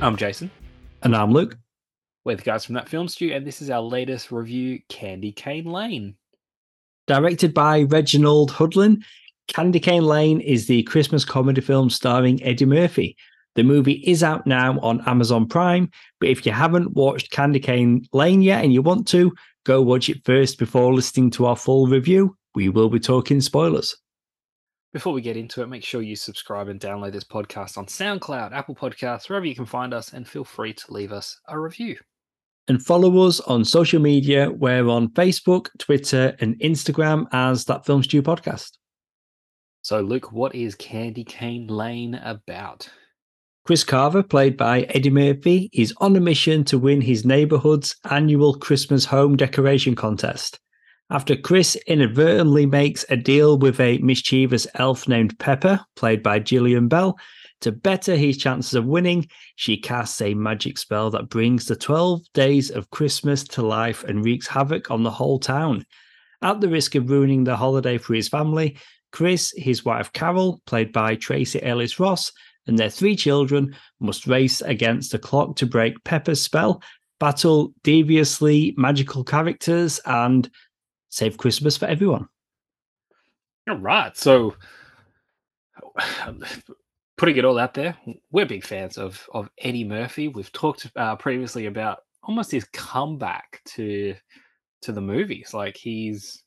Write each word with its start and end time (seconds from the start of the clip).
I'm 0.00 0.16
Jason. 0.16 0.48
And 1.02 1.16
I'm 1.16 1.32
Luke. 1.32 1.58
We're 2.24 2.36
the 2.36 2.42
guys 2.42 2.64
from 2.64 2.76
that 2.76 2.88
film 2.88 3.08
stew, 3.08 3.32
and 3.32 3.44
this 3.44 3.60
is 3.60 3.68
our 3.68 3.82
latest 3.82 4.30
review, 4.30 4.78
Candy 4.88 5.32
Cane 5.32 5.64
Lane. 5.64 6.14
Directed 7.08 7.52
by 7.52 7.82
Reginald 7.82 8.52
Hudlin, 8.52 9.02
Candy 9.48 9.80
Cane 9.80 10.04
Lane 10.04 10.40
is 10.40 10.68
the 10.68 10.84
Christmas 10.84 11.24
comedy 11.24 11.60
film 11.60 11.90
starring 11.90 12.40
Eddie 12.44 12.64
Murphy. 12.64 13.16
The 13.56 13.64
movie 13.64 14.04
is 14.06 14.22
out 14.22 14.46
now 14.46 14.78
on 14.80 15.02
Amazon 15.08 15.48
Prime, 15.48 15.90
but 16.20 16.28
if 16.28 16.46
you 16.46 16.52
haven't 16.52 16.92
watched 16.94 17.32
Candy 17.32 17.58
Cane 17.58 18.06
Lane 18.12 18.40
yet 18.42 18.62
and 18.62 18.72
you 18.72 18.82
want 18.82 19.08
to, 19.08 19.34
go 19.64 19.82
watch 19.82 20.08
it 20.08 20.24
first 20.24 20.60
before 20.60 20.94
listening 20.94 21.30
to 21.30 21.46
our 21.46 21.56
full 21.56 21.88
review. 21.88 22.36
We 22.54 22.68
will 22.68 22.88
be 22.88 23.00
talking 23.00 23.40
spoilers. 23.40 23.96
Before 24.94 25.12
we 25.12 25.20
get 25.20 25.36
into 25.36 25.60
it, 25.60 25.66
make 25.66 25.84
sure 25.84 26.00
you 26.00 26.16
subscribe 26.16 26.68
and 26.68 26.80
download 26.80 27.12
this 27.12 27.24
podcast 27.24 27.76
on 27.76 27.84
SoundCloud, 27.84 28.52
Apple 28.52 28.74
Podcasts, 28.74 29.28
wherever 29.28 29.44
you 29.44 29.54
can 29.54 29.66
find 29.66 29.92
us, 29.92 30.14
and 30.14 30.26
feel 30.26 30.44
free 30.44 30.72
to 30.72 30.92
leave 30.92 31.12
us 31.12 31.38
a 31.46 31.60
review. 31.60 31.98
And 32.68 32.82
follow 32.82 33.26
us 33.26 33.40
on 33.40 33.66
social 33.66 34.00
media. 34.00 34.50
We're 34.50 34.88
on 34.88 35.08
Facebook, 35.08 35.68
Twitter, 35.78 36.34
and 36.40 36.58
Instagram 36.60 37.26
as 37.32 37.66
That 37.66 37.84
Film 37.84 38.02
Stew 38.02 38.22
Podcast. 38.22 38.78
So, 39.82 40.00
Luke, 40.00 40.32
what 40.32 40.54
is 40.54 40.74
Candy 40.74 41.24
Cane 41.24 41.66
Lane 41.66 42.14
about? 42.14 42.88
Chris 43.66 43.84
Carver, 43.84 44.22
played 44.22 44.56
by 44.56 44.82
Eddie 44.84 45.10
Murphy, 45.10 45.68
is 45.74 45.92
on 45.98 46.16
a 46.16 46.20
mission 46.20 46.64
to 46.64 46.78
win 46.78 47.02
his 47.02 47.26
neighborhood's 47.26 47.94
annual 48.10 48.54
Christmas 48.54 49.04
home 49.04 49.36
decoration 49.36 49.94
contest. 49.94 50.58
After 51.10 51.36
Chris 51.36 51.74
inadvertently 51.86 52.66
makes 52.66 53.06
a 53.08 53.16
deal 53.16 53.58
with 53.58 53.80
a 53.80 53.96
mischievous 53.98 54.66
elf 54.74 55.08
named 55.08 55.38
Pepper, 55.38 55.80
played 55.96 56.22
by 56.22 56.38
Jillian 56.38 56.88
Bell, 56.88 57.18
to 57.62 57.72
better 57.72 58.14
his 58.14 58.36
chances 58.36 58.74
of 58.74 58.84
winning, 58.84 59.26
she 59.56 59.78
casts 59.78 60.20
a 60.20 60.34
magic 60.34 60.76
spell 60.76 61.10
that 61.10 61.30
brings 61.30 61.64
the 61.64 61.76
12 61.76 62.20
days 62.34 62.70
of 62.70 62.90
Christmas 62.90 63.42
to 63.44 63.62
life 63.62 64.04
and 64.04 64.24
wreaks 64.24 64.46
havoc 64.46 64.90
on 64.90 65.02
the 65.02 65.10
whole 65.10 65.38
town. 65.38 65.84
At 66.42 66.60
the 66.60 66.68
risk 66.68 66.94
of 66.94 67.10
ruining 67.10 67.44
the 67.44 67.56
holiday 67.56 67.96
for 67.96 68.14
his 68.14 68.28
family, 68.28 68.76
Chris, 69.10 69.52
his 69.56 69.84
wife 69.84 70.12
Carol, 70.12 70.60
played 70.66 70.92
by 70.92 71.16
Tracee 71.16 71.62
Ellis 71.62 71.98
Ross, 71.98 72.30
and 72.66 72.78
their 72.78 72.90
three 72.90 73.16
children 73.16 73.74
must 73.98 74.26
race 74.26 74.60
against 74.60 75.10
the 75.10 75.18
clock 75.18 75.56
to 75.56 75.66
break 75.66 76.04
Pepper's 76.04 76.42
spell, 76.42 76.82
battle 77.18 77.72
deviously 77.82 78.74
magical 78.76 79.24
characters, 79.24 79.98
and 80.04 80.48
save 81.08 81.36
Christmas 81.36 81.76
for 81.76 81.86
everyone. 81.86 82.28
All 83.68 83.76
right. 83.76 84.16
So, 84.16 84.54
putting 87.16 87.36
it 87.36 87.44
all 87.44 87.58
out 87.58 87.74
there, 87.74 87.96
we're 88.30 88.46
big 88.46 88.64
fans 88.64 88.96
of 88.98 89.26
of 89.34 89.50
Eddie 89.58 89.84
Murphy. 89.84 90.28
We've 90.28 90.52
talked 90.52 90.90
uh, 90.96 91.16
previously 91.16 91.66
about 91.66 91.98
almost 92.22 92.50
his 92.50 92.64
comeback 92.72 93.60
to 93.66 94.14
to 94.82 94.92
the 94.92 95.00
movies. 95.00 95.52
Like 95.52 95.76
he's 95.76 96.42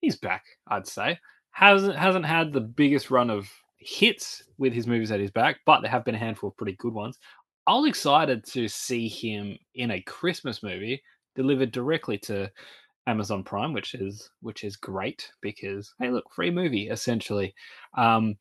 he's 0.00 0.16
back. 0.16 0.44
I'd 0.68 0.86
say 0.86 1.18
hasn't 1.52 1.96
hasn't 1.96 2.26
had 2.26 2.52
the 2.52 2.60
biggest 2.60 3.10
run 3.10 3.30
of 3.30 3.48
hits 3.78 4.42
with 4.58 4.72
his 4.72 4.86
movies 4.86 5.12
at 5.12 5.20
his 5.20 5.30
back, 5.30 5.60
but 5.66 5.80
there 5.80 5.90
have 5.90 6.04
been 6.04 6.14
a 6.14 6.18
handful 6.18 6.50
of 6.50 6.56
pretty 6.56 6.76
good 6.78 6.92
ones. 6.92 7.18
I 7.66 7.74
was 7.74 7.88
excited 7.88 8.44
to 8.46 8.68
see 8.68 9.08
him 9.08 9.56
in 9.74 9.92
a 9.92 10.02
Christmas 10.02 10.62
movie 10.62 11.02
delivered 11.34 11.72
directly 11.72 12.18
to 12.18 12.50
Amazon 13.06 13.42
Prime, 13.44 13.72
which 13.72 13.94
is 13.94 14.30
which 14.40 14.64
is 14.64 14.76
great 14.76 15.30
because 15.40 15.92
hey, 15.98 16.10
look, 16.10 16.24
free 16.32 16.50
movie 16.50 16.88
essentially. 16.88 17.54
Um, 17.96 18.36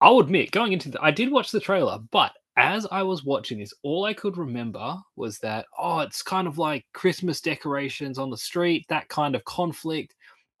I'll 0.00 0.20
admit, 0.20 0.50
going 0.50 0.72
into 0.72 0.90
the, 0.90 1.02
I 1.02 1.10
did 1.10 1.30
watch 1.30 1.50
the 1.52 1.60
trailer, 1.60 1.98
but 2.10 2.32
as 2.56 2.86
I 2.90 3.02
was 3.02 3.24
watching 3.24 3.58
this, 3.58 3.74
all 3.82 4.04
I 4.04 4.14
could 4.14 4.36
remember 4.36 4.96
was 5.16 5.38
that 5.38 5.66
oh, 5.78 6.00
it's 6.00 6.22
kind 6.22 6.46
of 6.48 6.58
like 6.58 6.86
Christmas 6.94 7.40
decorations 7.40 8.18
on 8.18 8.30
the 8.30 8.36
street, 8.36 8.86
that 8.88 9.08
kind 9.08 9.34
of 9.34 9.44
conflict. 9.44 10.14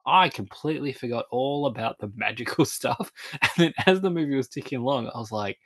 I 0.06 0.28
completely 0.28 0.92
forgot 0.92 1.26
all 1.30 1.66
about 1.66 1.98
the 1.98 2.12
magical 2.16 2.64
stuff, 2.64 3.10
and 3.42 3.50
then 3.56 3.72
as 3.86 4.00
the 4.00 4.10
movie 4.10 4.36
was 4.36 4.48
ticking 4.48 4.78
along, 4.78 5.08
I 5.14 5.18
was 5.18 5.32
like, 5.32 5.58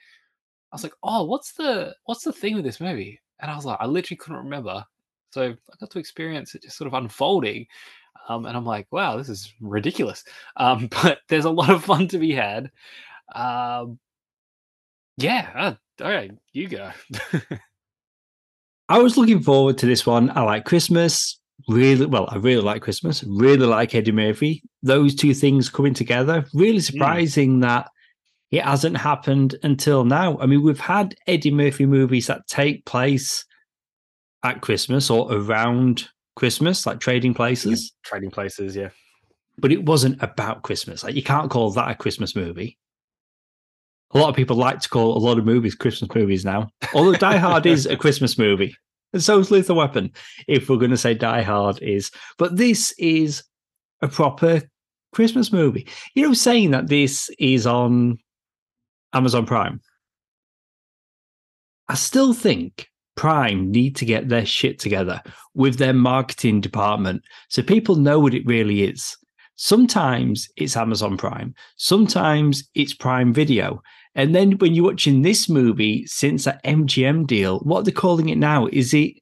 I 0.72 0.76
was 0.76 0.82
like, 0.82 0.94
oh, 1.02 1.24
what's 1.24 1.52
the 1.52 1.94
what's 2.06 2.24
the 2.24 2.32
thing 2.32 2.54
with 2.56 2.64
this 2.64 2.80
movie? 2.80 3.20
And 3.40 3.50
I 3.50 3.56
was 3.56 3.64
like, 3.64 3.78
I 3.80 3.86
literally 3.86 4.16
couldn't 4.16 4.44
remember. 4.44 4.84
So 5.34 5.50
I 5.50 5.76
got 5.80 5.90
to 5.90 5.98
experience 5.98 6.54
it 6.54 6.62
just 6.62 6.78
sort 6.78 6.86
of 6.86 6.94
unfolding. 6.94 7.66
Um, 8.28 8.46
and 8.46 8.56
I'm 8.56 8.64
like, 8.64 8.86
wow, 8.92 9.16
this 9.16 9.28
is 9.28 9.52
ridiculous. 9.60 10.22
Um, 10.56 10.86
but 11.02 11.18
there's 11.28 11.44
a 11.44 11.50
lot 11.50 11.70
of 11.70 11.84
fun 11.84 12.06
to 12.08 12.18
be 12.18 12.32
had. 12.32 12.70
Um, 13.34 13.98
yeah. 15.16 15.50
Uh, 15.54 16.04
all 16.04 16.10
right, 16.10 16.30
you 16.52 16.68
go. 16.68 16.90
I 18.88 18.98
was 18.98 19.16
looking 19.16 19.42
forward 19.42 19.76
to 19.78 19.86
this 19.86 20.06
one. 20.06 20.30
I 20.36 20.42
like 20.42 20.64
Christmas. 20.64 21.40
Really, 21.68 22.06
well, 22.06 22.28
I 22.30 22.36
really 22.36 22.62
like 22.62 22.82
Christmas. 22.82 23.24
Really 23.24 23.66
like 23.66 23.94
Eddie 23.94 24.12
Murphy. 24.12 24.62
Those 24.82 25.14
two 25.14 25.34
things 25.34 25.68
coming 25.68 25.94
together. 25.94 26.44
Really 26.54 26.78
Mm. 26.78 26.82
surprising 26.92 27.60
that 27.60 27.88
it 28.52 28.62
hasn't 28.62 28.96
happened 28.96 29.56
until 29.64 30.04
now. 30.04 30.38
I 30.38 30.46
mean, 30.46 30.62
we've 30.62 30.78
had 30.78 31.16
Eddie 31.26 31.50
Murphy 31.50 31.86
movies 31.86 32.26
that 32.28 32.46
take 32.46 32.84
place 32.84 33.44
at 34.44 34.60
Christmas 34.60 35.10
or 35.10 35.32
around 35.32 36.08
Christmas, 36.36 36.86
like 36.86 37.00
Trading 37.00 37.34
Places, 37.34 37.92
Trading 38.04 38.30
places, 38.30 38.76
yeah. 38.76 38.90
but 39.58 39.72
it 39.72 39.84
wasn't 39.84 40.22
about 40.22 40.62
Christmas. 40.62 41.02
Like 41.02 41.14
you 41.14 41.22
can't 41.22 41.50
call 41.50 41.70
that 41.70 41.90
a 41.90 41.94
Christmas 41.94 42.36
movie. 42.36 42.78
A 44.12 44.18
lot 44.18 44.28
of 44.28 44.36
people 44.36 44.56
like 44.56 44.78
to 44.80 44.88
call 44.88 45.16
a 45.16 45.18
lot 45.18 45.38
of 45.38 45.44
movies 45.44 45.74
Christmas 45.74 46.14
movies 46.14 46.44
now. 46.44 46.68
Although 46.94 47.14
Die 47.14 47.36
Hard 47.36 47.66
is 47.66 47.86
a 47.86 47.96
Christmas 47.96 48.38
movie, 48.38 48.76
and 49.12 49.22
so 49.22 49.38
is 49.40 49.50
Lethal 49.50 49.76
Weapon. 49.76 50.12
If 50.46 50.68
we're 50.68 50.76
going 50.76 50.90
to 50.90 50.96
say 50.96 51.14
Die 51.14 51.42
Hard 51.42 51.80
is, 51.82 52.10
but 52.38 52.56
this 52.56 52.92
is 52.98 53.42
a 54.02 54.08
proper 54.08 54.62
Christmas 55.12 55.52
movie. 55.52 55.88
You 56.14 56.22
know, 56.28 56.34
saying 56.34 56.72
that 56.72 56.88
this 56.88 57.30
is 57.38 57.66
on 57.66 58.18
Amazon 59.12 59.46
Prime, 59.46 59.80
I 61.88 61.94
still 61.94 62.34
think 62.34 62.88
Prime 63.16 63.70
need 63.70 63.96
to 63.96 64.04
get 64.04 64.28
their 64.28 64.46
shit 64.46 64.78
together 64.78 65.22
with 65.54 65.78
their 65.78 65.92
marketing 65.92 66.60
department 66.60 67.22
so 67.48 67.62
people 67.62 67.96
know 67.96 68.18
what 68.18 68.34
it 68.34 68.46
really 68.46 68.82
is. 68.82 69.16
Sometimes 69.56 70.48
it's 70.56 70.76
Amazon 70.76 71.16
Prime, 71.16 71.54
sometimes 71.76 72.68
it's 72.74 72.92
Prime 72.92 73.32
Video. 73.32 73.82
And 74.16 74.34
then 74.34 74.52
when 74.58 74.74
you're 74.74 74.84
watching 74.84 75.22
this 75.22 75.48
movie, 75.48 76.06
since 76.06 76.44
that 76.44 76.62
MGM 76.64 77.26
deal, 77.26 77.58
what 77.60 77.84
they're 77.84 77.92
calling 77.92 78.28
it 78.28 78.38
now? 78.38 78.68
Is 78.68 78.94
it 78.94 79.14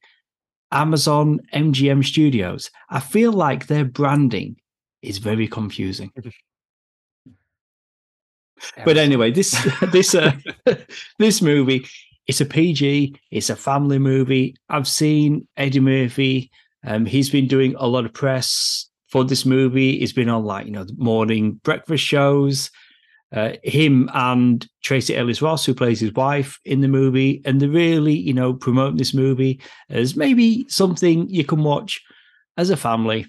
Amazon 0.71 1.41
MGM 1.55 2.05
Studios? 2.05 2.71
I 2.91 3.01
feel 3.01 3.33
like 3.33 3.67
their 3.67 3.87
branding 3.87 4.57
is 5.01 5.19
very 5.19 5.49
confusing. 5.49 6.13
But 8.85 8.97
anyway, 8.97 9.31
this 9.31 9.57
this 9.91 10.15
uh, 10.15 10.33
this 11.19 11.43
movie, 11.43 11.87
it's 12.27 12.41
a 12.41 12.47
PG, 12.47 13.17
it's 13.31 13.51
a 13.51 13.57
family 13.57 13.99
movie. 13.99 14.57
I've 14.69 14.89
seen 14.89 15.47
Eddie 15.57 15.81
Murphy. 15.81 16.51
Um, 16.85 17.07
he's 17.07 17.31
been 17.31 17.49
doing 17.49 17.75
a 17.77 17.87
lot 17.87 18.05
of 18.05 18.13
press 18.13 18.89
for 19.09 19.25
this 19.25 19.45
movie. 19.45 19.99
He's 19.99 20.13
been 20.13 20.29
on 20.29 20.45
like 20.45 20.67
you 20.67 20.73
know 20.73 20.85
the 20.85 20.95
morning 20.97 21.61
breakfast 21.65 22.05
shows. 22.05 22.71
Uh, 23.35 23.55
him 23.63 24.11
and 24.13 24.67
Tracee 24.83 25.17
Ellis 25.17 25.41
Ross, 25.41 25.65
who 25.65 25.75
plays 25.75 26.01
his 26.01 26.13
wife 26.13 26.59
in 26.67 26.81
the 26.81 26.89
movie, 26.89 27.41
and 27.45 27.61
they're 27.61 27.69
really 27.69 28.15
you 28.15 28.35
know 28.35 28.55
promoting 28.55 28.99
this 28.99 29.15
movie 29.15 29.61
as 29.89 30.17
maybe 30.17 30.67
something 30.69 31.29
you 31.29 31.45
can 31.45 31.63
watch 31.63 32.01
as 32.57 32.71
a 32.71 32.77
family 32.77 33.27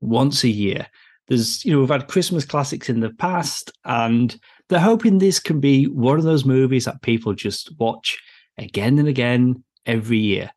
once 0.00 0.42
a 0.42 0.48
year. 0.48 0.86
There's 1.28 1.64
you 1.64 1.72
know 1.72 1.80
we've 1.80 1.88
had 1.88 2.08
Christmas 2.08 2.44
classics 2.44 2.88
in 2.88 3.00
the 3.00 3.10
past, 3.10 3.72
and 3.84 4.38
they're 4.68 4.80
hoping 4.80 5.18
this 5.18 5.38
can 5.38 5.60
be 5.60 5.86
one 5.86 6.18
of 6.18 6.24
those 6.24 6.44
movies 6.44 6.84
that 6.86 7.02
people 7.02 7.32
just 7.34 7.70
watch 7.78 8.18
again 8.58 8.98
and 8.98 9.08
again 9.08 9.62
every 9.84 10.18
year. 10.18 10.50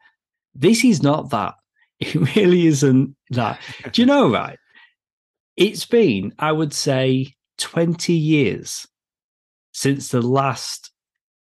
This 0.56 0.84
is 0.84 1.02
not 1.04 1.30
that. 1.32 1.56
It 2.02 2.16
really 2.36 2.66
isn't 2.68 3.14
that. 3.32 3.60
Do 3.92 4.02
you 4.02 4.06
know, 4.06 4.32
right? 4.32 4.58
It's 5.58 5.84
been, 5.86 6.34
I 6.40 6.54
would 6.54 6.74
say, 6.74 7.34
20 7.58 8.14
years 8.14 8.88
since 9.74 10.08
the 10.08 10.22
last 10.22 10.92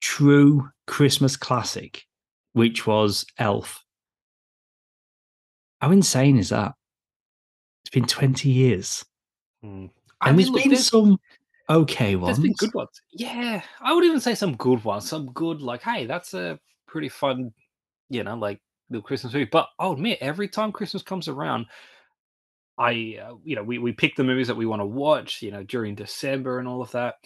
true 0.01 0.69
Christmas 0.87 1.37
classic, 1.37 2.05
which 2.53 2.87
was 2.87 3.27
Elf. 3.39 3.83
How 5.81 5.91
insane 5.91 6.39
is 6.39 6.51
that? 6.51 6.75
It's 7.85 7.91
been 7.91 8.07
20 8.07 8.49
years. 8.49 9.05
Hmm. 9.63 9.69
And 9.69 9.91
I 10.21 10.31
mean, 10.31 10.37
there's 10.37 10.51
look, 10.51 10.63
been 10.63 10.71
there's- 10.71 10.87
some 10.87 11.19
okay 11.69 12.17
ones. 12.17 12.39
There's 12.39 12.47
been 12.47 12.55
good 12.55 12.75
ones. 12.75 13.01
Yeah, 13.13 13.63
I 13.81 13.93
would 13.93 14.05
even 14.05 14.21
say 14.21 14.35
some 14.35 14.57
good 14.57 14.85
ones. 14.85 15.09
Some 15.09 15.33
good, 15.33 15.61
like, 15.61 15.83
hey, 15.83 16.07
that's 16.07 16.35
a 16.35 16.59
pretty 16.87 17.09
fun, 17.09 17.53
you 18.09 18.23
know, 18.25 18.37
like 18.37 18.61
little 18.91 19.03
Christmas 19.03 19.33
movie. 19.33 19.49
But 19.51 19.69
I'll 19.79 19.93
admit, 19.93 20.19
every 20.21 20.49
time 20.49 20.73
Christmas 20.73 21.03
comes 21.03 21.29
around, 21.29 21.67
I, 22.79 23.19
uh, 23.23 23.35
you 23.43 23.57
know, 23.57 23.63
we 23.63 23.79
we 23.79 23.93
pick 23.93 24.17
the 24.17 24.25
movies 24.25 24.49
that 24.49 24.57
we 24.57 24.67
want 24.67 24.81
to 24.81 24.87
watch, 24.87 25.43
you 25.43 25.51
know, 25.51 25.63
during 25.63 25.95
December 25.95 26.59
and 26.59 26.69
all 26.69 26.83
of 26.83 26.91
that. 26.93 27.17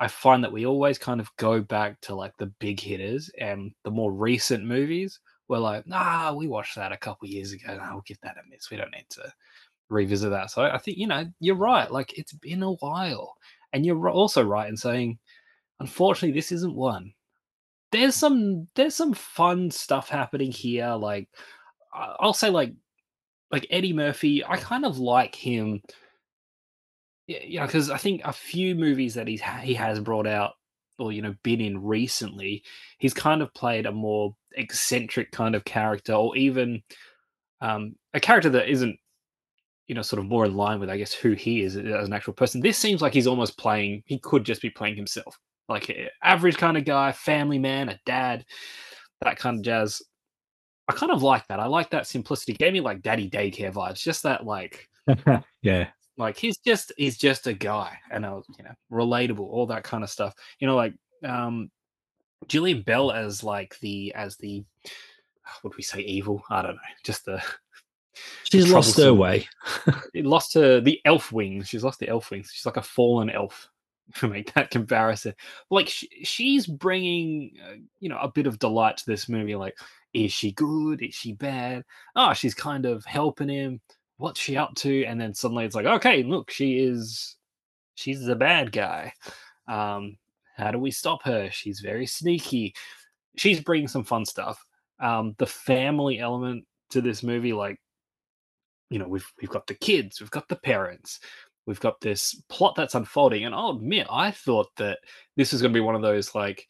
I 0.00 0.08
find 0.08 0.42
that 0.42 0.52
we 0.52 0.66
always 0.66 0.98
kind 0.98 1.20
of 1.20 1.34
go 1.36 1.60
back 1.60 2.00
to 2.02 2.14
like 2.14 2.36
the 2.36 2.46
big 2.58 2.80
hitters 2.80 3.30
and 3.38 3.72
the 3.84 3.90
more 3.90 4.12
recent 4.12 4.64
movies. 4.64 5.20
We're 5.48 5.58
like, 5.58 5.86
nah, 5.86 6.32
we 6.34 6.48
watched 6.48 6.74
that 6.76 6.92
a 6.92 6.96
couple 6.96 7.28
years 7.28 7.52
ago. 7.52 7.76
Nah, 7.76 7.92
we'll 7.92 8.02
give 8.06 8.20
that 8.22 8.36
a 8.36 8.50
miss. 8.50 8.70
We 8.70 8.76
don't 8.76 8.90
need 8.90 9.06
to 9.10 9.32
revisit 9.88 10.30
that. 10.30 10.50
So 10.50 10.62
I 10.64 10.78
think 10.78 10.98
you 10.98 11.06
know 11.06 11.26
you're 11.40 11.54
right. 11.54 11.90
Like 11.90 12.18
it's 12.18 12.32
been 12.32 12.62
a 12.62 12.72
while, 12.72 13.36
and 13.74 13.84
you're 13.84 14.08
also 14.08 14.42
right 14.42 14.68
in 14.68 14.76
saying, 14.76 15.18
unfortunately, 15.80 16.32
this 16.32 16.52
isn't 16.52 16.74
one. 16.74 17.12
There's 17.92 18.14
some 18.14 18.68
there's 18.74 18.94
some 18.94 19.12
fun 19.12 19.70
stuff 19.70 20.08
happening 20.08 20.50
here. 20.50 20.94
Like 20.94 21.28
I'll 21.92 22.32
say 22.32 22.50
like 22.50 22.72
like 23.50 23.66
Eddie 23.70 23.92
Murphy. 23.92 24.44
I 24.44 24.56
kind 24.56 24.84
of 24.84 24.98
like 24.98 25.34
him. 25.34 25.82
Yeah, 27.26 27.66
because 27.66 27.90
I 27.90 27.98
think 27.98 28.22
a 28.24 28.32
few 28.32 28.74
movies 28.74 29.14
that 29.14 29.28
he's 29.28 29.42
he 29.62 29.74
has 29.74 30.00
brought 30.00 30.26
out 30.26 30.52
or 30.98 31.12
you 31.12 31.22
know 31.22 31.34
been 31.42 31.60
in 31.60 31.82
recently, 31.82 32.62
he's 32.98 33.14
kind 33.14 33.42
of 33.42 33.52
played 33.54 33.86
a 33.86 33.92
more 33.92 34.36
eccentric 34.56 35.32
kind 35.32 35.54
of 35.54 35.64
character, 35.64 36.12
or 36.12 36.36
even 36.36 36.82
um, 37.60 37.94
a 38.12 38.20
character 38.20 38.50
that 38.50 38.70
isn't 38.70 38.98
you 39.86 39.94
know 39.94 40.02
sort 40.02 40.20
of 40.20 40.26
more 40.26 40.46
in 40.46 40.54
line 40.54 40.80
with 40.80 40.90
I 40.90 40.96
guess 40.96 41.12
who 41.12 41.32
he 41.32 41.62
is 41.62 41.76
uh, 41.76 41.80
as 41.80 42.06
an 42.06 42.12
actual 42.12 42.32
person. 42.32 42.60
This 42.60 42.78
seems 42.78 43.02
like 43.02 43.14
he's 43.14 43.26
almost 43.26 43.58
playing. 43.58 44.02
He 44.06 44.18
could 44.18 44.44
just 44.44 44.62
be 44.62 44.70
playing 44.70 44.96
himself, 44.96 45.38
like 45.68 45.90
eh, 45.90 46.08
average 46.22 46.56
kind 46.56 46.76
of 46.76 46.84
guy, 46.84 47.12
family 47.12 47.58
man, 47.58 47.88
a 47.88 47.98
dad, 48.06 48.44
that 49.22 49.38
kind 49.38 49.58
of 49.58 49.64
jazz. 49.64 50.02
I 50.88 50.92
kind 50.92 51.12
of 51.12 51.22
like 51.22 51.46
that. 51.48 51.60
I 51.60 51.66
like 51.66 51.90
that 51.90 52.06
simplicity. 52.06 52.52
It 52.52 52.58
gave 52.58 52.72
me 52.72 52.80
like 52.80 53.02
daddy 53.02 53.30
daycare 53.30 53.72
vibes. 53.72 54.02
Just 54.02 54.22
that 54.24 54.44
like 54.44 54.88
yeah 55.62 55.88
like 56.16 56.36
he's 56.36 56.58
just 56.58 56.92
he's 56.96 57.16
just 57.16 57.46
a 57.46 57.52
guy, 57.52 57.96
and 58.10 58.24
I 58.24 58.32
was 58.32 58.44
you 58.58 58.64
know 58.64 58.74
relatable, 58.92 59.40
all 59.40 59.66
that 59.66 59.84
kind 59.84 60.04
of 60.04 60.10
stuff. 60.10 60.34
You 60.60 60.66
know, 60.66 60.76
like 60.76 60.94
um 61.24 61.70
Jillian 62.46 62.84
Bell 62.84 63.10
as 63.10 63.42
like 63.42 63.78
the 63.80 64.14
as 64.14 64.36
the 64.36 64.64
ah, 65.46 65.58
what 65.62 65.72
do 65.72 65.76
we 65.76 65.82
say 65.82 66.00
evil? 66.00 66.42
I 66.50 66.62
don't 66.62 66.74
know, 66.74 66.80
just 67.04 67.24
the 67.24 67.42
she's 68.44 68.70
lost 68.70 68.96
her 68.98 69.14
way. 69.14 69.46
lost 70.14 70.54
her 70.54 70.80
the 70.80 71.00
elf 71.04 71.32
wings. 71.32 71.68
She's 71.68 71.84
lost 71.84 71.98
the 71.98 72.08
elf 72.08 72.30
wings. 72.30 72.50
She's 72.52 72.66
like 72.66 72.76
a 72.76 72.82
fallen 72.82 73.30
elf. 73.30 73.68
To 74.16 74.28
make 74.28 74.52
that 74.52 74.70
comparison, 74.70 75.32
like 75.70 75.88
she, 75.88 76.06
she's 76.24 76.66
bringing 76.66 77.52
uh, 77.66 77.76
you 78.00 78.10
know 78.10 78.18
a 78.18 78.28
bit 78.28 78.46
of 78.46 78.58
delight 78.58 78.98
to 78.98 79.06
this 79.06 79.30
movie. 79.30 79.54
Like, 79.56 79.78
is 80.12 80.30
she 80.30 80.52
good? 80.52 81.00
Is 81.00 81.14
she 81.14 81.32
bad? 81.32 81.84
Oh, 82.14 82.34
she's 82.34 82.52
kind 82.52 82.84
of 82.84 83.06
helping 83.06 83.48
him 83.48 83.80
what's 84.16 84.40
she 84.40 84.56
up 84.56 84.74
to? 84.76 85.04
And 85.04 85.20
then 85.20 85.34
suddenly 85.34 85.64
it's 85.64 85.74
like, 85.74 85.86
okay, 85.86 86.22
look, 86.22 86.50
she 86.50 86.78
is 86.78 87.36
she's 87.94 88.24
the 88.24 88.36
bad 88.36 88.72
guy. 88.72 89.12
Um, 89.68 90.16
how 90.56 90.70
do 90.70 90.78
we 90.78 90.90
stop 90.90 91.22
her? 91.24 91.50
She's 91.50 91.80
very 91.80 92.06
sneaky. 92.06 92.74
She's 93.36 93.60
bringing 93.60 93.88
some 93.88 94.04
fun 94.04 94.24
stuff. 94.24 94.64
Um, 95.00 95.34
the 95.38 95.46
family 95.46 96.20
element 96.20 96.64
to 96.90 97.00
this 97.00 97.22
movie, 97.22 97.52
like, 97.52 97.80
you 98.90 98.98
know, 98.98 99.08
we've 99.08 99.30
we've 99.40 99.50
got 99.50 99.66
the 99.66 99.74
kids, 99.74 100.20
we've 100.20 100.30
got 100.30 100.48
the 100.48 100.56
parents, 100.56 101.20
we've 101.66 101.80
got 101.80 102.00
this 102.00 102.34
plot 102.48 102.74
that's 102.76 102.94
unfolding. 102.94 103.44
And 103.44 103.54
I'll 103.54 103.70
admit, 103.70 104.06
I 104.10 104.30
thought 104.30 104.68
that 104.76 104.98
this 105.36 105.52
was 105.52 105.62
going 105.62 105.72
to 105.72 105.76
be 105.76 105.84
one 105.84 105.94
of 105.94 106.02
those 106.02 106.34
like 106.34 106.66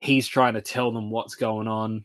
he's 0.00 0.28
trying 0.28 0.54
to 0.54 0.60
tell 0.60 0.92
them 0.92 1.10
what's 1.10 1.34
going 1.34 1.68
on 1.68 2.04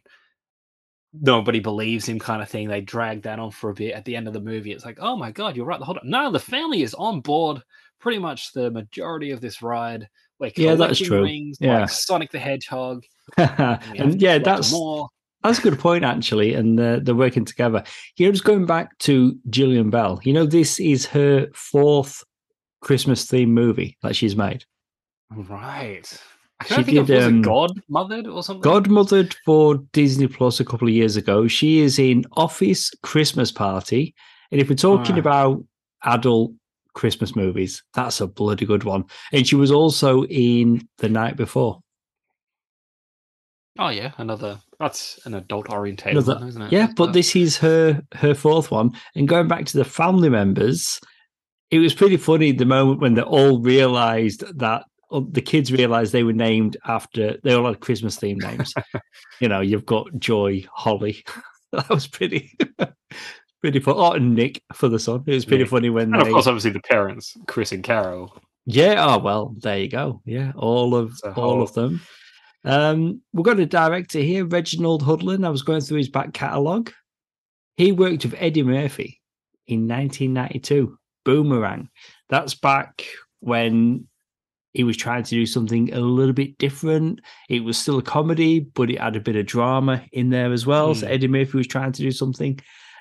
nobody 1.13 1.59
believes 1.59 2.07
him 2.07 2.19
kind 2.19 2.42
of 2.42 2.50
thing. 2.50 2.68
They 2.68 2.81
drag 2.81 3.24
that 3.24 3.39
on 3.39 3.51
for 3.51 3.69
a 3.69 3.74
bit. 3.74 3.94
At 3.94 4.06
the 4.06 4.15
end 4.15 4.27
of 4.27 4.33
the 4.33 4.39
movie, 4.39 4.71
it's 4.71 4.86
like, 4.86 4.98
oh 5.01 5.15
my 5.15 5.31
god, 5.31 5.56
you're 5.56 5.65
right. 5.65 5.80
The 5.80 5.86
whole 5.86 5.95
time. 5.95 6.09
No, 6.09 6.31
the 6.31 6.39
family 6.39 6.83
is 6.83 6.94
on 6.94 7.21
board 7.21 7.62
pretty 8.00 8.19
much 8.19 8.53
the 8.53 8.71
majority 8.71 9.31
of 9.31 9.42
this 9.42 9.62
ride. 9.62 10.07
Like 10.39 10.57
yeah, 10.57 10.75
that's 10.75 11.00
true. 11.00 11.24
Rings, 11.24 11.57
yeah, 11.59 11.81
like 11.81 11.89
Sonic 11.89 12.31
the 12.31 12.39
Hedgehog. 12.39 13.03
and 13.38 14.21
yeah, 14.21 14.39
that's 14.39 14.71
more. 14.71 15.09
That's 15.43 15.59
a 15.59 15.61
good 15.61 15.79
point, 15.79 16.03
actually, 16.03 16.53
and 16.53 16.79
uh, 16.79 16.99
they're 17.01 17.15
working 17.15 17.45
together. 17.45 17.83
Here's 18.15 18.41
going 18.41 18.65
back 18.65 18.97
to 18.99 19.38
Jillian 19.49 19.89
Bell. 19.89 20.19
You 20.23 20.33
know, 20.33 20.45
this 20.45 20.79
is 20.79 21.05
her 21.07 21.47
fourth 21.53 22.23
Christmas 22.81 23.25
themed 23.25 23.49
movie 23.49 23.97
that 24.03 24.15
she's 24.15 24.35
made. 24.35 24.65
Right. 25.31 26.05
I 26.59 26.65
she 26.65 26.83
did, 26.83 27.09
was 27.09 27.23
um, 27.25 27.43
Godmothered 27.43 28.31
or 28.31 28.43
something. 28.43 28.69
Godmothered 28.69 29.35
for 29.45 29.77
Disney 29.93 30.27
Plus 30.27 30.59
a 30.59 30.65
couple 30.65 30.88
of 30.88 30.93
years 30.93 31.15
ago. 31.15 31.47
She 31.47 31.79
is 31.79 31.97
in 31.97 32.23
Office 32.33 32.91
Christmas 33.01 33.51
Party, 33.51 34.13
and 34.51 34.61
if 34.61 34.69
we're 34.69 34.75
talking 34.75 35.15
ah. 35.15 35.19
about 35.19 35.63
adult 36.03 36.51
Christmas 36.93 37.35
movies, 37.35 37.81
that's 37.93 38.21
a 38.21 38.27
bloody 38.27 38.65
good 38.65 38.83
one. 38.83 39.05
And 39.31 39.47
she 39.47 39.55
was 39.55 39.71
also 39.71 40.25
in 40.25 40.88
The 40.99 41.09
Night 41.09 41.35
Before. 41.35 41.80
Oh 43.79 43.89
yeah, 43.89 44.12
another 44.18 44.59
that's 44.79 45.19
an 45.25 45.35
adult 45.35 45.69
orientated 45.69 46.25
one, 46.25 46.47
isn't 46.47 46.62
it? 46.62 46.71
Yeah, 46.71 46.88
but 46.95 47.09
oh. 47.09 47.12
this 47.12 47.35
is 47.35 47.57
her 47.57 48.01
her 48.13 48.33
fourth 48.33 48.71
one. 48.71 48.91
And 49.15 49.27
going 49.27 49.47
back 49.47 49.65
to 49.65 49.77
the 49.77 49.85
family 49.85 50.29
members, 50.29 51.00
it 51.69 51.79
was 51.79 51.94
pretty 51.94 52.18
funny 52.18 52.51
the 52.51 52.65
moment 52.65 53.00
when 53.00 53.13
they 53.13 53.21
all 53.21 53.62
realized 53.62 54.44
that 54.59 54.83
um, 55.12 55.29
the 55.31 55.41
kids 55.41 55.71
realized 55.71 56.13
they 56.13 56.23
were 56.23 56.33
named 56.33 56.77
after 56.85 57.38
they 57.44 57.53
all 57.53 57.65
had 57.65 57.79
Christmas 57.79 58.18
theme 58.18 58.39
names. 58.39 58.73
you 59.39 59.47
know, 59.47 59.62
you've 59.62 59.85
got 59.85 60.07
Joy, 60.17 60.65
Holly. 60.74 61.24
that 61.71 61.89
was 61.89 62.07
pretty 62.07 62.57
pretty 63.62 63.79
fun. 63.79 63.95
Oh, 63.97 64.12
and 64.13 64.35
Nick 64.35 64.62
for 64.74 64.89
the 64.89 65.00
son. 65.00 65.24
It 65.27 65.33
was 65.33 65.45
pretty 65.45 65.63
Nick. 65.63 65.71
funny 65.71 65.89
when 65.89 66.13
and 66.13 66.21
they, 66.21 66.27
of 66.27 66.33
course 66.33 66.47
obviously 66.47 66.71
the 66.71 66.81
parents, 66.81 67.38
Chris 67.47 67.71
and 67.71 67.83
Carol. 67.83 68.38
Yeah, 68.65 69.06
oh 69.07 69.17
well, 69.19 69.56
there 69.59 69.79
you 69.79 69.88
go. 69.88 70.21
Yeah, 70.25 70.51
all 70.56 70.95
of 70.95 71.19
all 71.35 71.62
of 71.62 71.74
them. 71.74 72.01
Um, 72.63 73.21
we've 73.33 73.45
got 73.45 73.59
a 73.59 73.65
director 73.65 74.19
here, 74.19 74.45
Reginald 74.45 75.03
Hudlin. 75.03 75.45
I 75.45 75.49
was 75.49 75.63
going 75.63 75.81
through 75.81 75.97
his 75.97 76.09
back 76.09 76.33
catalogue. 76.33 76.91
He 77.77 77.91
worked 77.91 78.23
with 78.23 78.35
Eddie 78.37 78.63
Murphy 78.63 79.21
in 79.67 79.87
1992. 79.87 80.97
Boomerang. 81.23 81.89
That's 82.29 82.53
back 82.53 83.03
when 83.39 84.07
he 84.73 84.83
was 84.83 84.97
trying 84.97 85.23
to 85.23 85.29
do 85.29 85.45
something 85.45 85.93
a 85.93 85.99
little 85.99 86.33
bit 86.33 86.57
different. 86.57 87.19
It 87.49 87.63
was 87.63 87.77
still 87.77 87.97
a 87.97 88.03
comedy, 88.03 88.59
but 88.59 88.89
it 88.89 88.99
had 88.99 89.15
a 89.15 89.21
bit 89.21 89.35
of 89.35 89.45
drama 89.45 90.03
in 90.11 90.29
there 90.29 90.51
as 90.51 90.65
well. 90.65 90.93
Mm. 90.93 90.99
So 90.99 91.07
hmm. 91.07 91.13
Eddie 91.13 91.27
Murphy 91.27 91.57
was 91.57 91.67
trying 91.67 91.91
to 91.91 92.01
do 92.01 92.12
something 92.12 92.59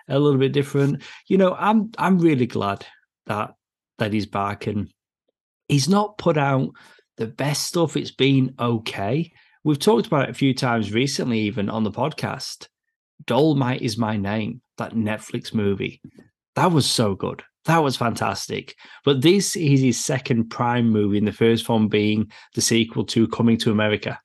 a 0.09 0.19
little 0.19 0.39
bit 0.39 0.53
different. 0.53 1.03
You 1.29 1.39
know, 1.39 1.55
I'm 1.55 1.91
I'm 1.97 2.19
really 2.19 2.47
glad 2.47 2.85
that 3.27 3.55
that 3.99 4.13
he's 4.13 4.27
back 4.27 4.67
and 4.67 4.93
he's 5.69 5.89
not 5.89 6.19
put 6.19 6.37
out 6.37 6.71
the 7.17 7.27
best 7.27 7.67
stuff. 7.67 7.97
It's 7.97 8.11
been 8.11 8.55
okay. 8.59 9.33
We've 9.63 9.79
talked 9.79 10.07
about 10.07 10.25
it 10.25 10.31
a 10.31 10.35
few 10.35 10.55
times 10.55 10.93
recently, 10.93 11.41
even 11.41 11.69
on 11.69 11.85
the 11.85 11.91
podcast. 11.91 12.69
Dolemite 13.25 13.83
is 13.83 13.99
my 13.99 14.17
name, 14.17 14.63
that 14.79 14.95
Netflix 14.95 15.53
movie. 15.53 16.01
That 16.57 16.73
was 16.73 16.89
so 16.89 17.15
good. 17.15 17.43
That 17.67 17.79
was 17.79 17.97
fantastic. 17.97 18.75
But 19.05 19.21
this 19.21 19.55
is 19.57 19.81
his 19.81 20.03
second 20.03 20.49
Prime 20.49 20.89
movie, 20.89 21.19
and 21.19 21.27
the 21.27 21.33
first 21.33 21.69
one 21.69 21.89
being 21.89 22.31
the 22.55 22.63
sequel 22.63 23.05
to 23.07 23.29
Coming 23.29 23.59
to 23.59 23.71
America. 23.71 24.19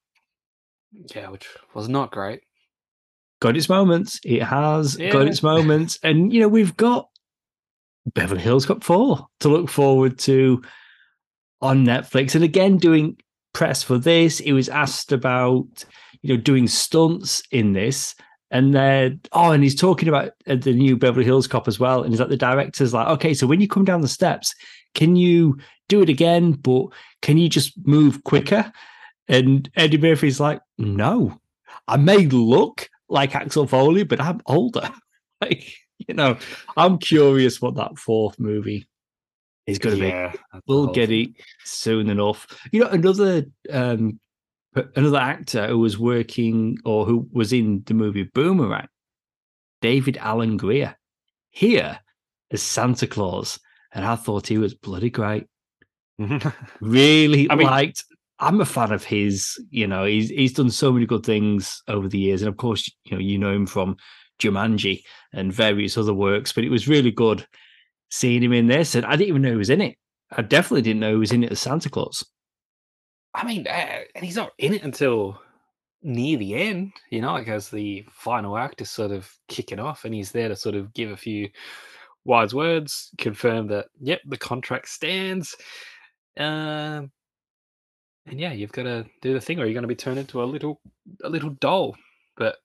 Yeah, 1.14 1.30
which 1.30 1.48
was 1.74 1.90
not 1.90 2.12
great. 2.12 2.42
Got 3.42 3.58
its 3.58 3.68
moments. 3.68 4.20
It 4.24 4.42
has 4.42 4.98
yeah. 4.98 5.12
got 5.12 5.28
its 5.28 5.44
moments. 5.44 6.00
And, 6.04 6.32
you 6.32 6.40
know, 6.40 6.48
we've 6.48 6.78
got 6.78 7.10
Beverly 8.14 8.42
Hills 8.42 8.66
Cop 8.66 8.84
4 8.84 9.28
to 9.42 9.50
look 9.50 9.70
forward 9.70 10.18
to 10.20 10.64
on 11.62 11.86
Netflix. 11.86 12.36
And 12.36 12.44
again, 12.44 12.78
doing 12.78 13.18
press 13.56 13.82
for 13.82 13.98
this, 13.98 14.38
He 14.38 14.52
was 14.52 14.70
asked 14.70 15.12
about, 15.12 15.86
you 16.22 16.36
know, 16.36 16.42
doing 16.42 16.68
stunts 16.68 17.42
in 17.52 17.74
this. 17.74 18.14
And 18.52 18.76
then, 18.76 19.22
oh, 19.32 19.52
and 19.52 19.64
he's 19.64 19.80
talking 19.80 20.10
about 20.10 20.34
uh, 20.46 20.56
the 20.56 20.74
new 20.74 20.98
Beverly 20.98 21.26
Hills 21.26 21.48
Cop 21.48 21.68
as 21.68 21.80
well. 21.80 22.04
And 22.04 22.12
he's 22.12 22.20
like, 22.20 22.30
the 22.30 22.38
director's 22.38 22.94
like, 22.94 23.08
okay, 23.08 23.34
so 23.34 23.48
when 23.48 23.62
you 23.62 23.68
come 23.68 23.86
down 23.86 24.02
the 24.02 24.08
steps, 24.08 24.54
can 24.94 25.16
you 25.16 25.58
do 25.88 26.02
it 26.02 26.10
again? 26.10 26.52
But 26.52 26.88
can 27.22 27.38
you 27.38 27.50
just 27.50 27.74
move 27.88 28.24
quicker? 28.24 28.72
And 29.28 29.70
Eddie 29.76 29.98
Murphy's 29.98 30.40
like, 30.40 30.62
no, 30.78 31.40
I 31.88 31.98
may 31.98 32.28
look 32.28 32.90
like 33.10 33.36
Axel 33.36 33.68
Foley, 33.68 34.04
but 34.04 34.22
I'm 34.22 34.42
older. 34.46 34.90
like, 35.42 35.74
you 36.08 36.14
know, 36.14 36.38
I'm 36.76 36.98
curious 36.98 37.62
what 37.62 37.76
that 37.76 37.98
fourth 37.98 38.38
movie 38.38 38.86
is 39.68 39.80
going 39.80 39.98
to 39.98 40.08
yeah, 40.08 40.32
be. 40.32 40.60
We'll 40.68 40.88
get 40.88 41.12
it 41.12 41.30
soon 41.64 42.10
enough. 42.10 42.48
You 42.72 42.82
know, 42.82 42.90
another 42.90 43.46
um, 43.72 44.20
another 44.96 45.18
actor 45.18 45.68
who 45.68 45.80
was 45.80 45.98
working 45.98 46.78
or 46.86 47.06
who 47.06 47.28
was 47.32 47.54
in 47.54 47.84
the 47.86 47.94
movie 47.94 48.24
Boomerang, 48.24 48.88
David 49.82 50.18
Alan 50.18 50.58
Grier, 50.58 50.96
here 51.50 52.00
as 52.52 52.62
Santa 52.62 53.08
Claus, 53.08 53.60
and 53.94 54.06
I 54.06 54.16
thought 54.16 54.48
he 54.48 54.58
was 54.58 54.74
bloody 54.74 55.10
great. 55.10 55.48
really 56.82 57.50
I 57.50 57.56
mean, 57.56 57.68
liked. 57.68 58.04
I'm 58.40 58.60
a 58.62 58.66
fan 58.66 58.92
of 58.92 59.04
his. 59.04 59.58
You 59.70 59.88
know, 59.88 60.06
he's 60.06 60.30
he's 60.30 60.54
done 60.54 60.70
so 60.70 60.92
many 60.92 61.06
good 61.06 61.26
things 61.26 61.82
over 61.88 62.08
the 62.08 62.20
years, 62.20 62.42
and 62.42 62.50
of 62.50 62.58
course, 62.58 62.90
you 63.06 63.14
know, 63.14 63.22
you 63.22 63.38
know 63.38 63.54
him 63.54 63.66
from 63.66 63.98
Jumanji 64.40 65.04
and 65.34 65.54
various 65.54 65.98
other 65.98 66.14
works. 66.14 66.52
But 66.52 66.66
it 66.66 66.70
was 66.70 66.88
really 66.88 67.12
good 67.12 67.46
seeing 68.10 68.44
him 68.44 68.54
in 68.54 68.68
this, 68.68 68.96
and 68.96 69.06
I 69.06 69.12
didn't 69.12 69.30
even 69.30 69.42
know 69.42 69.52
he 69.52 69.58
was 69.58 69.70
in 69.70 69.82
it. 69.82 69.98
I 70.32 70.42
definitely 70.42 70.82
didn't 70.82 71.00
know 71.00 71.12
he 71.12 71.18
was 71.18 71.32
in 71.32 71.44
it 71.44 71.52
as 71.52 71.60
Santa 71.60 71.90
Claus. 71.90 72.26
I 73.34 73.46
mean, 73.46 73.68
uh, 73.68 74.00
and 74.16 74.24
he's 74.24 74.36
not 74.36 74.52
in 74.58 74.74
it 74.74 74.84
until 74.84 75.40
near 76.02 76.38
the 76.38 76.56
end, 76.56 76.94
you 77.10 77.22
know, 77.22 77.34
like 77.34 77.48
as 77.48 77.70
the 77.70 78.06
final 78.12 78.58
act 78.58 78.80
is 78.82 78.92
sort 78.92 79.12
of 79.12 79.30
kicking 79.48 79.80
off, 79.80 80.06
and 80.06 80.14
he's 80.14 80.32
there 80.32 80.50
to 80.50 80.56
sort 80.56 80.76
of 80.76 80.94
give 80.94 81.12
a 81.12 81.18
few 81.18 81.50
wise 82.24 82.54
words, 82.54 83.12
confirm 83.18 83.68
that 83.68 83.88
yep, 84.00 84.22
the 84.26 84.38
contract 84.38 84.90
stands. 84.90 85.56
Um, 86.38 87.12
and 88.28 88.40
yeah, 88.40 88.54
you've 88.54 88.72
got 88.72 88.84
to 88.84 89.06
do 89.22 89.34
the 89.34 89.42
thing, 89.42 89.60
or 89.60 89.66
you're 89.66 89.74
going 89.74 89.84
to 89.84 89.88
be 89.88 89.96
turned 89.96 90.20
into 90.20 90.42
a 90.42 90.46
little 90.46 90.82
a 91.24 91.30
little 91.30 91.52
doll. 91.52 91.96
But 92.38 92.58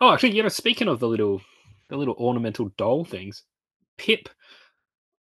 oh, 0.00 0.12
actually, 0.12 0.36
you 0.36 0.42
know, 0.42 0.48
speaking 0.48 0.88
of 0.88 1.00
the 1.00 1.08
little 1.08 1.40
the 1.88 1.96
little 1.96 2.14
ornamental 2.18 2.70
doll 2.76 3.04
things, 3.04 3.42
Pip, 3.98 4.28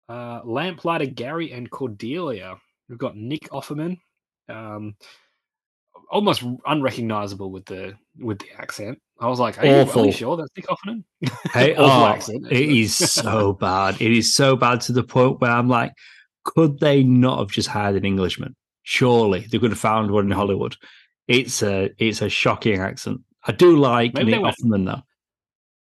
uh, 0.08 0.40
Lamplighter 0.44 1.06
Gary, 1.06 1.52
and 1.52 1.70
Cordelia. 1.70 2.56
We've 2.88 2.98
got 2.98 3.16
Nick 3.16 3.48
Offerman, 3.50 3.98
um, 4.48 4.96
almost 6.10 6.44
unrecognizable 6.66 7.50
with 7.50 7.64
the 7.64 7.94
with 8.18 8.38
the 8.38 8.50
accent. 8.58 8.98
I 9.20 9.28
was 9.28 9.40
like, 9.40 9.58
"Are 9.58 9.66
you, 9.66 9.90
are 9.90 10.06
you 10.06 10.12
sure 10.12 10.36
that's 10.36 10.50
Nick 10.56 10.66
Offerman?" 10.66 11.04
Hey, 11.52 11.74
oh, 11.76 12.06
accent, 12.06 12.46
it 12.50 12.68
is 12.68 12.94
so 12.96 13.52
bad. 13.52 14.00
It 14.00 14.12
is 14.12 14.34
so 14.34 14.56
bad 14.56 14.80
to 14.82 14.92
the 14.92 15.02
point 15.02 15.40
where 15.40 15.50
I'm 15.50 15.68
like, 15.68 15.92
could 16.44 16.80
they 16.80 17.02
not 17.02 17.38
have 17.38 17.50
just 17.50 17.68
hired 17.68 17.96
an 17.96 18.04
Englishman? 18.04 18.56
Surely 18.82 19.46
they 19.50 19.58
could 19.58 19.70
have 19.70 19.78
found 19.78 20.10
one 20.10 20.26
in 20.26 20.30
Hollywood. 20.30 20.76
It's 21.28 21.62
a 21.62 21.90
it's 21.98 22.20
a 22.20 22.28
shocking 22.28 22.80
accent. 22.80 23.20
I 23.44 23.52
do 23.52 23.76
like 23.76 24.14
Maybe 24.14 24.32
Nick 24.32 24.40
Offerman 24.40 24.86
though. 24.86 25.02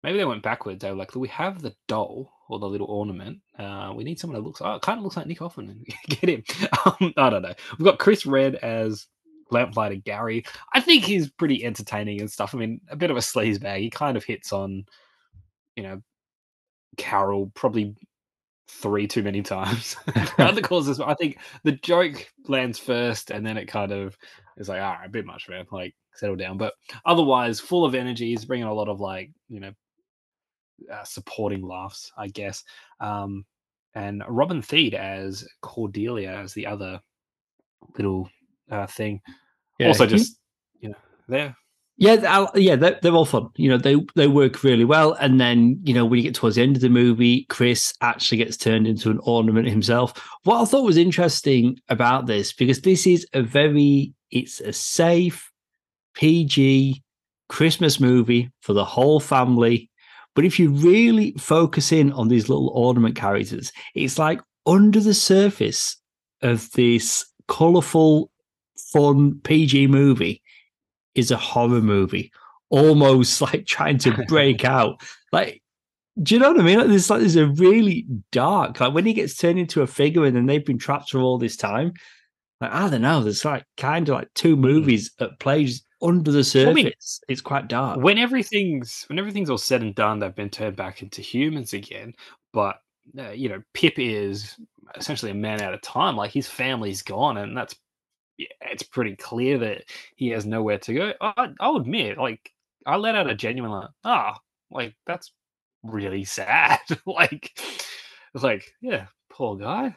Maybe 0.03 0.19
they 0.19 0.25
went 0.25 0.43
backwards. 0.43 0.81
They 0.81 0.91
were 0.91 0.97
like, 0.97 1.15
we 1.15 1.29
have 1.29 1.61
the 1.61 1.75
doll 1.87 2.33
or 2.51 2.59
the 2.59 2.69
little 2.69 2.89
ornament. 2.89 3.41
Uh, 3.59 3.93
we 3.95 4.05
need 4.05 4.19
someone 4.19 4.41
that 4.41 4.47
looks, 4.47 4.61
oh, 4.61 4.79
kind 4.81 4.99
of 4.99 5.05
looks 5.05 5.17
like 5.17 5.27
Nick 5.27 5.39
Offerman. 5.39 5.85
Get 6.09 6.29
him. 6.29 6.45
Um, 6.87 7.13
I 7.17 7.31
don't 7.31 7.43
know. 7.43 7.55
We've 7.79 7.85
got 7.85 7.99
Chris 7.99 8.25
Redd 8.25 8.55
as 8.57 9.07
Lamplighter 9.51 9.97
Gary. 9.97 10.45
I 10.73 10.81
think 10.81 11.05
he's 11.05 11.31
pretty 11.31 11.65
entertaining 11.65 12.21
and 12.21 12.31
stuff. 12.31 12.55
I 12.55 12.59
mean, 12.59 12.81
a 12.91 12.97
bit 12.97 13.11
of 13.11 13.17
a 13.17 13.21
sleaze 13.21 13.61
bag. 13.61 13.83
He 13.83 13.91
kind 13.91 14.17
of 14.17 14.25
hits 14.25 14.53
on, 14.53 14.87
you 15.77 15.83
know, 15.83 16.01
Carol 16.97 17.53
probably 17.55 17.95
three 18.69 19.07
too 19.07 19.23
many 19.23 19.43
times. 19.43 19.97
the 20.07 20.61
causes, 20.63 21.01
I 21.01 21.15
think 21.15 21.39
the 21.65 21.73
joke 21.73 22.31
lands 22.49 22.79
first, 22.79 23.31
and 23.31 23.47
then 23.47 23.57
it 23.57 23.67
kind 23.67 23.93
of 23.93 24.17
is 24.57 24.69
like, 24.69 24.81
right, 24.81 25.05
a 25.05 25.09
bit 25.09 25.27
much, 25.27 25.49
man. 25.49 25.67
Like, 25.71 25.95
settle 26.15 26.37
down. 26.37 26.57
But 26.57 26.75
otherwise, 27.05 27.61
full 27.61 27.85
of 27.85 27.95
energy. 27.95 28.31
He's 28.31 28.45
bringing 28.45 28.67
a 28.67 28.75
lot 28.75 28.89
of 28.89 29.01
like, 29.01 29.31
you 29.49 29.61
know, 29.61 29.73
uh, 30.93 31.05
supporting 31.05 31.63
laughs, 31.63 32.13
I 32.17 32.29
guess. 32.29 32.65
Um, 33.01 33.45
and 33.95 34.23
Robin 34.29 34.63
Thede 34.63 34.95
as 34.95 35.47
Cordelia 35.63 36.31
as 36.31 36.55
the 36.55 36.67
other 36.67 37.01
little 37.97 38.31
uh, 38.71 38.87
thing. 38.87 39.21
Yeah, 39.79 39.89
also, 39.89 40.07
just 40.07 40.39
you 40.81 40.91
know, 40.91 40.97
there. 41.29 41.57
Yeah, 41.97 42.47
yeah, 42.55 42.77
they're, 42.77 42.99
they're 43.03 43.13
all 43.13 43.27
fun. 43.27 43.51
You 43.57 43.69
know, 43.69 43.77
they 43.77 43.97
they 44.17 44.27
work 44.27 44.63
really 44.65 44.87
well. 44.87 45.13
And 45.21 45.39
then 45.39 45.79
you 45.83 45.93
know, 45.93 46.07
when 46.07 46.19
you 46.19 46.23
get 46.23 46.35
towards 46.35 46.57
the 46.57 46.63
end 46.63 46.77
of 46.77 46.83
the 46.83 46.89
movie, 46.89 47.45
Chris 47.51 47.93
actually 48.01 48.39
gets 48.39 48.57
turned 48.57 48.87
into 48.87 49.11
an 49.11 49.21
ornament 49.23 49.69
himself. 49.69 50.15
What 50.45 50.63
I 50.63 50.65
thought 50.65 50.85
was 50.85 50.97
interesting 50.97 51.79
about 51.91 52.27
this 52.27 52.55
because 52.55 52.81
this 52.81 53.07
is 53.07 53.27
a 53.35 53.43
very 53.43 54.15
it's 54.31 54.61
a 54.61 54.73
safe 54.73 55.51
PG 56.15 57.03
Christmas 57.51 58.01
movie 58.01 58.51
for 58.63 58.73
the 58.73 58.85
whole 58.85 59.21
family 59.21 59.90
but 60.35 60.45
if 60.45 60.59
you 60.59 60.71
really 60.71 61.33
focus 61.33 61.93
in 61.93 62.13
on 62.13 62.29
these 62.29 62.49
little 62.49 62.69
ornament 62.71 63.17
characters, 63.17 63.73
it's 63.95 64.19
like 64.19 64.41
under 64.67 65.01
the 65.01 65.15
surface 65.15 65.97
of 66.43 66.71
this 66.73 67.27
colorful, 67.49 68.31
fun 68.93 69.41
PG 69.43 69.89
movie 69.89 70.43
is 71.15 71.31
a 71.31 71.37
horror 71.37 71.81
movie, 71.81 72.33
almost 72.69 73.41
like 73.43 73.67
trying 73.67 73.99
to 73.99 74.13
break 74.29 74.65
out. 74.65 75.03
Like, 75.33 75.63
do 76.23 76.35
you 76.35 76.41
know 76.41 76.53
what 76.53 76.61
I 76.61 76.65
mean? 76.65 76.79
Like, 76.79 76.89
there's 76.89 77.11
like 77.11 77.21
there's 77.21 77.37
a 77.37 77.49
really 77.49 78.07
dark, 78.31 78.81
like 78.81 78.95
when 78.95 79.07
he 79.07 79.13
gets 79.13 79.37
turned 79.37 79.59
into 79.59 79.83
a 79.83 79.87
figure 79.87 80.25
and 80.25 80.37
then 80.37 80.47
they've 80.47 80.65
been 80.65 80.79
trapped 80.79 81.11
for 81.11 81.21
all 81.21 81.39
this 81.39 81.57
time. 81.57 81.93
Like, 82.61 82.73
I 82.73 82.91
don't 82.91 83.03
know, 83.03 83.23
there's 83.23 83.45
like 83.45 83.65
kind 83.77 84.09
of 84.09 84.15
like 84.15 84.29
two 84.35 84.57
mm. 84.57 84.61
movies 84.61 85.11
at 85.19 85.41
play 85.41 85.69
under 86.03 86.33
the 86.33 86.45
surface, 86.45 86.71
I 86.71 86.75
mean, 86.75 86.93
it's 87.29 87.41
quite 87.41 87.69
dark. 87.69 88.01
When 88.01 88.19
everything's 88.19 89.05
when 89.09 89.19
everything's 89.19 89.51
all 89.51 89.59
said 89.59 89.83
and 89.83 89.95
done, 89.95 90.19
they've 90.19 90.35
been 90.35 90.51
turned 90.51 90.77
back 90.77 91.03
into 91.03 91.23
humans 91.23 91.73
again. 91.73 92.15
But 92.53 92.81
uh, 93.19 93.31
you 93.31 93.49
know, 93.49 93.63
Pip 93.75 93.99
is 93.99 94.57
essentially 94.97 95.31
a 95.31 95.35
man 95.35 95.61
out 95.61 95.75
of 95.75 95.83
time. 95.83 96.17
Like 96.17 96.33
his 96.33 96.47
family's 96.47 97.03
gone, 97.03 97.37
and 97.37 97.57
that's 97.57 97.77
yeah, 98.39 98.47
it's 98.63 98.83
pretty 98.83 99.17
clear 99.17 99.59
that 99.59 99.85
he 100.17 100.29
has 100.29 100.47
nowhere 100.47 100.79
to 100.79 100.95
go. 100.95 101.13
I, 101.21 101.53
will 101.61 101.77
admit, 101.77 102.19
like 102.19 102.53
I 102.87 102.97
let 102.97 103.15
out 103.15 103.31
a 103.31 103.35
genuine 103.35 103.73
like, 103.73 103.91
ah, 104.05 104.35
oh, 104.37 104.75
like 104.75 104.95
that's 105.07 105.33
really 105.83 106.25
sad. 106.25 106.81
like 107.07 107.53
it's 108.35 108.45
like, 108.45 108.73
yeah, 108.81 109.07
poor 109.29 109.57
guy. 109.57 109.97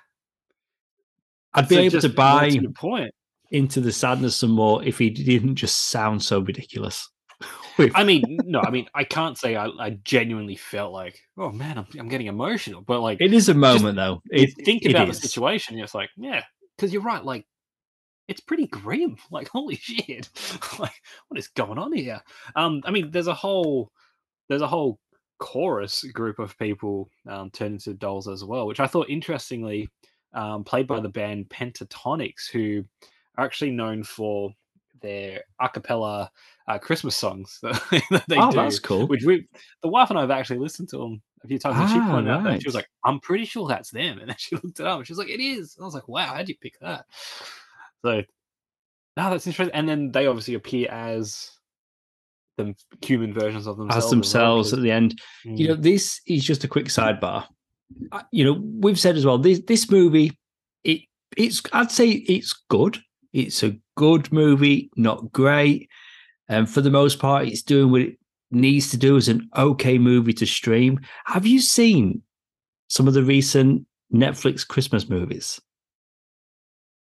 I'd 1.54 1.70
be 1.70 1.76
so 1.76 1.82
able 1.82 2.02
to 2.02 2.10
buy 2.10 2.60
point 2.76 3.14
into 3.54 3.80
the 3.80 3.92
sadness 3.92 4.36
some 4.36 4.52
more 4.52 4.84
if 4.84 4.98
he 4.98 5.10
didn't 5.10 5.56
just 5.56 5.90
sound 5.90 6.22
so 6.22 6.40
ridiculous. 6.40 7.08
I 7.96 8.04
mean, 8.04 8.24
no, 8.46 8.62
I 8.62 8.72
mean, 8.72 8.88
I 8.94 9.04
can't 9.04 9.38
say 9.38 9.56
I, 9.56 9.68
I 9.80 9.92
genuinely 10.04 10.56
felt 10.56 10.92
like, 10.92 11.20
oh 11.38 11.52
man, 11.52 11.78
I'm, 11.78 11.88
I'm 11.98 12.10
getting 12.10 12.28
emotional, 12.28 12.82
but 12.82 13.02
like, 13.02 13.22
it 13.22 13.34
is 13.34 13.50
a 13.50 13.54
moment 13.54 13.96
though. 13.96 14.22
It, 14.30 14.54
think 14.66 14.86
about 14.86 15.08
the 15.08 15.14
situation, 15.14 15.80
it's 15.80 15.96
like, 15.96 16.10
yeah, 16.18 16.44
because 16.76 16.92
you're 16.92 17.02
right. 17.02 17.24
Like, 17.24 17.46
it's 18.28 18.42
pretty 18.42 18.68
grim. 18.68 19.18
Like, 19.32 19.50
holy 19.50 19.76
shit, 19.76 20.30
like, 20.80 20.94
what 21.28 21.40
is 21.40 21.48
going 21.50 21.78
on 21.78 21.94
here? 21.94 22.22
Um, 22.56 22.82
I 22.86 22.92
mean, 22.92 23.12
there's 23.12 23.28
a 23.28 23.34
whole, 23.34 23.92
there's 24.50 24.62
a 24.62 24.68
whole 24.68 25.00
chorus 25.40 26.04
group 26.04 26.40
of 26.40 26.58
people 26.58 27.10
um, 27.28 27.50
turned 27.52 27.74
into 27.74 27.94
dolls 27.94 28.28
as 28.28 28.44
well, 28.44 28.66
which 28.68 28.80
I 28.80 28.88
thought 28.88 29.10
interestingly 29.10 29.90
um, 30.34 30.64
played 30.64 30.88
by 30.88 31.00
the 31.00 31.10
band 31.10 31.50
Pentatonix, 31.50 32.50
who 32.52 32.84
are 33.38 33.46
actually 33.46 33.72
known 33.72 34.04
for 34.04 34.52
their 35.02 35.42
a 35.60 35.70
cappella 35.70 36.32
uh, 36.68 36.80
Christmas 36.80 37.16
songs 37.16 37.60
that, 37.62 37.74
that 38.10 38.24
they 38.28 38.38
oh, 38.38 38.52
do. 38.52 38.58
that's 38.58 38.80
cool. 38.80 39.08
Which 39.08 39.24
we, 39.24 39.48
the 39.82 39.90
wife 39.90 40.10
and 40.10 40.18
I 40.18 40.22
have 40.22 40.32
actually 40.32 40.60
listened 40.60 40.90
to 40.90 40.98
them 40.98 41.22
a 41.44 41.48
few 41.48 41.60
times. 41.60 41.76
And 41.76 41.86
ah, 41.86 41.94
she 41.94 42.12
pointed 42.12 42.30
right. 42.30 42.38
out 42.38 42.44
that 42.44 42.62
she 42.62 42.68
was 42.68 42.76
like, 42.76 42.90
"I'm 43.04 43.20
pretty 43.20 43.46
sure 43.46 43.68
that's 43.68 43.92
them," 43.92 44.20
and 44.20 44.30
then 44.30 44.38
she 44.40 44.56
looked 44.64 44.80
it 44.80 44.88
up 44.88 44.98
and 44.98 45.08
she 45.08 45.14
was 45.14 45.20
like, 45.20 45.30
"It 45.30 45.42
is." 45.42 45.76
And 45.76 45.84
I 45.84 45.86
was 45.86 45.94
like, 45.94 46.08
"Wow, 46.08 46.34
how'd 46.34 46.50
you 46.50 46.56
pick 46.60 46.80
that?" 46.80 47.06
So, 48.04 48.24
no, 49.18 49.30
that's 49.30 49.48
interesting. 49.48 49.76
And 49.76 49.88
then 49.88 50.12
they 50.12 50.28
obviously 50.28 50.56
appear 50.56 50.90
as 50.90 51.52
the 52.58 52.76
human 53.02 53.34
versions 53.34 53.68
of 53.68 53.78
themselves. 53.78 54.06
As 54.06 54.10
themselves 54.10 54.72
well, 54.72 54.80
at 54.80 54.84
the 54.84 54.92
end. 54.92 55.22
Mm. 55.46 55.58
You 55.58 55.68
know, 55.70 55.76
this 55.76 56.22
is 56.28 56.44
just 56.44 56.64
a 56.64 56.68
quick 56.68 56.86
sidebar. 56.86 57.46
You 58.32 58.46
know, 58.46 58.64
we've 58.80 59.00
said 59.00 59.16
as 59.16 59.26
well. 59.26 59.38
This 59.38 59.62
this 59.68 59.90
movie, 59.90 60.38
it 60.84 61.02
it's 61.38 61.62
I'd 61.74 61.92
say 61.92 62.10
it's 62.10 62.54
good. 62.70 63.00
It's 63.34 63.64
a 63.64 63.76
good 63.96 64.32
movie, 64.32 64.92
not 64.96 65.32
great. 65.32 65.90
And 66.48 66.70
for 66.70 66.82
the 66.82 66.92
most 66.92 67.20
part, 67.20 67.48
it's 67.48 67.64
doing 67.64 67.92
what 67.92 68.02
it 68.02 68.18
needs 68.52 68.92
to 68.92 68.98
do 68.98 69.18
as 69.18 69.28
an 69.28 69.50
okay 69.58 69.98
movie 69.98 70.34
to 70.34 70.46
stream. 70.46 71.00
Have 71.26 71.46
you 71.46 71.60
seen 71.60 72.22
some 72.90 73.08
of 73.08 73.14
the 73.14 73.24
recent 73.24 73.86
Netflix 74.14 74.68
Christmas 74.68 75.10
movies? 75.10 75.60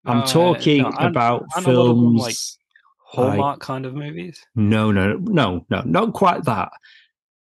I'm 0.05 0.23
uh, 0.23 0.26
talking 0.26 0.83
no, 0.83 0.91
about 0.99 1.45
I'm, 1.55 1.64
films 1.64 2.21
like 2.21 2.37
Hallmark 2.99 3.57
like, 3.57 3.61
kind 3.61 3.87
of 3.87 3.95
movies. 3.95 4.45
No, 4.55 4.91
no, 4.91 5.14
no, 5.14 5.64
no, 5.69 5.83
not 5.83 6.12
quite 6.12 6.45
that. 6.45 6.71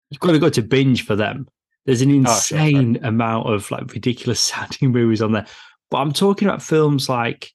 You've 0.10 0.20
got 0.20 0.32
to 0.32 0.40
go 0.40 0.50
to 0.50 0.62
binge 0.62 1.06
for 1.06 1.16
them. 1.16 1.48
There's 1.86 2.02
an 2.02 2.12
insane 2.12 2.98
oh, 2.98 3.00
sure, 3.00 3.10
amount 3.10 3.54
of 3.54 3.70
like 3.72 3.94
ridiculous 3.94 4.40
sounding 4.44 4.92
movies 4.92 5.22
on 5.22 5.32
there. 5.32 5.48
But 5.90 5.98
I'm 5.98 6.12
talking 6.12 6.48
about 6.48 6.62
films 6.62 7.10
like 7.10 7.54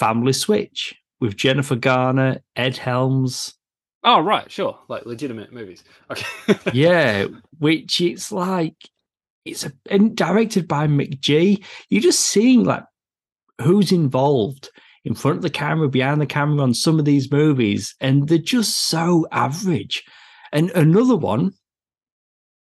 Family 0.00 0.32
Switch 0.32 0.94
with 1.20 1.36
Jennifer 1.36 1.76
Garner, 1.76 2.40
Ed 2.56 2.78
Helms. 2.78 3.54
Oh, 4.02 4.20
right, 4.20 4.50
sure. 4.50 4.78
Like 4.88 5.04
legitimate 5.04 5.52
movies. 5.52 5.84
Okay. 6.10 6.58
yeah, 6.72 7.26
which 7.58 8.00
it's 8.00 8.32
like, 8.32 8.76
it's 9.44 9.64
a, 9.66 9.72
and 9.90 10.16
directed 10.16 10.66
by 10.66 10.86
McG. 10.86 11.62
You're 11.90 12.02
just 12.02 12.20
seeing 12.20 12.64
like 12.64 12.84
who's 13.60 13.92
involved 13.92 14.70
in 15.04 15.14
front 15.14 15.36
of 15.36 15.42
the 15.42 15.50
camera, 15.50 15.88
behind 15.88 16.20
the 16.20 16.26
camera 16.26 16.62
on 16.62 16.72
some 16.72 16.98
of 16.98 17.04
these 17.04 17.30
movies, 17.30 17.94
and 18.00 18.26
they're 18.26 18.38
just 18.38 18.88
so 18.88 19.26
average. 19.32 20.02
And 20.50 20.70
another 20.70 21.16
one, 21.16 21.52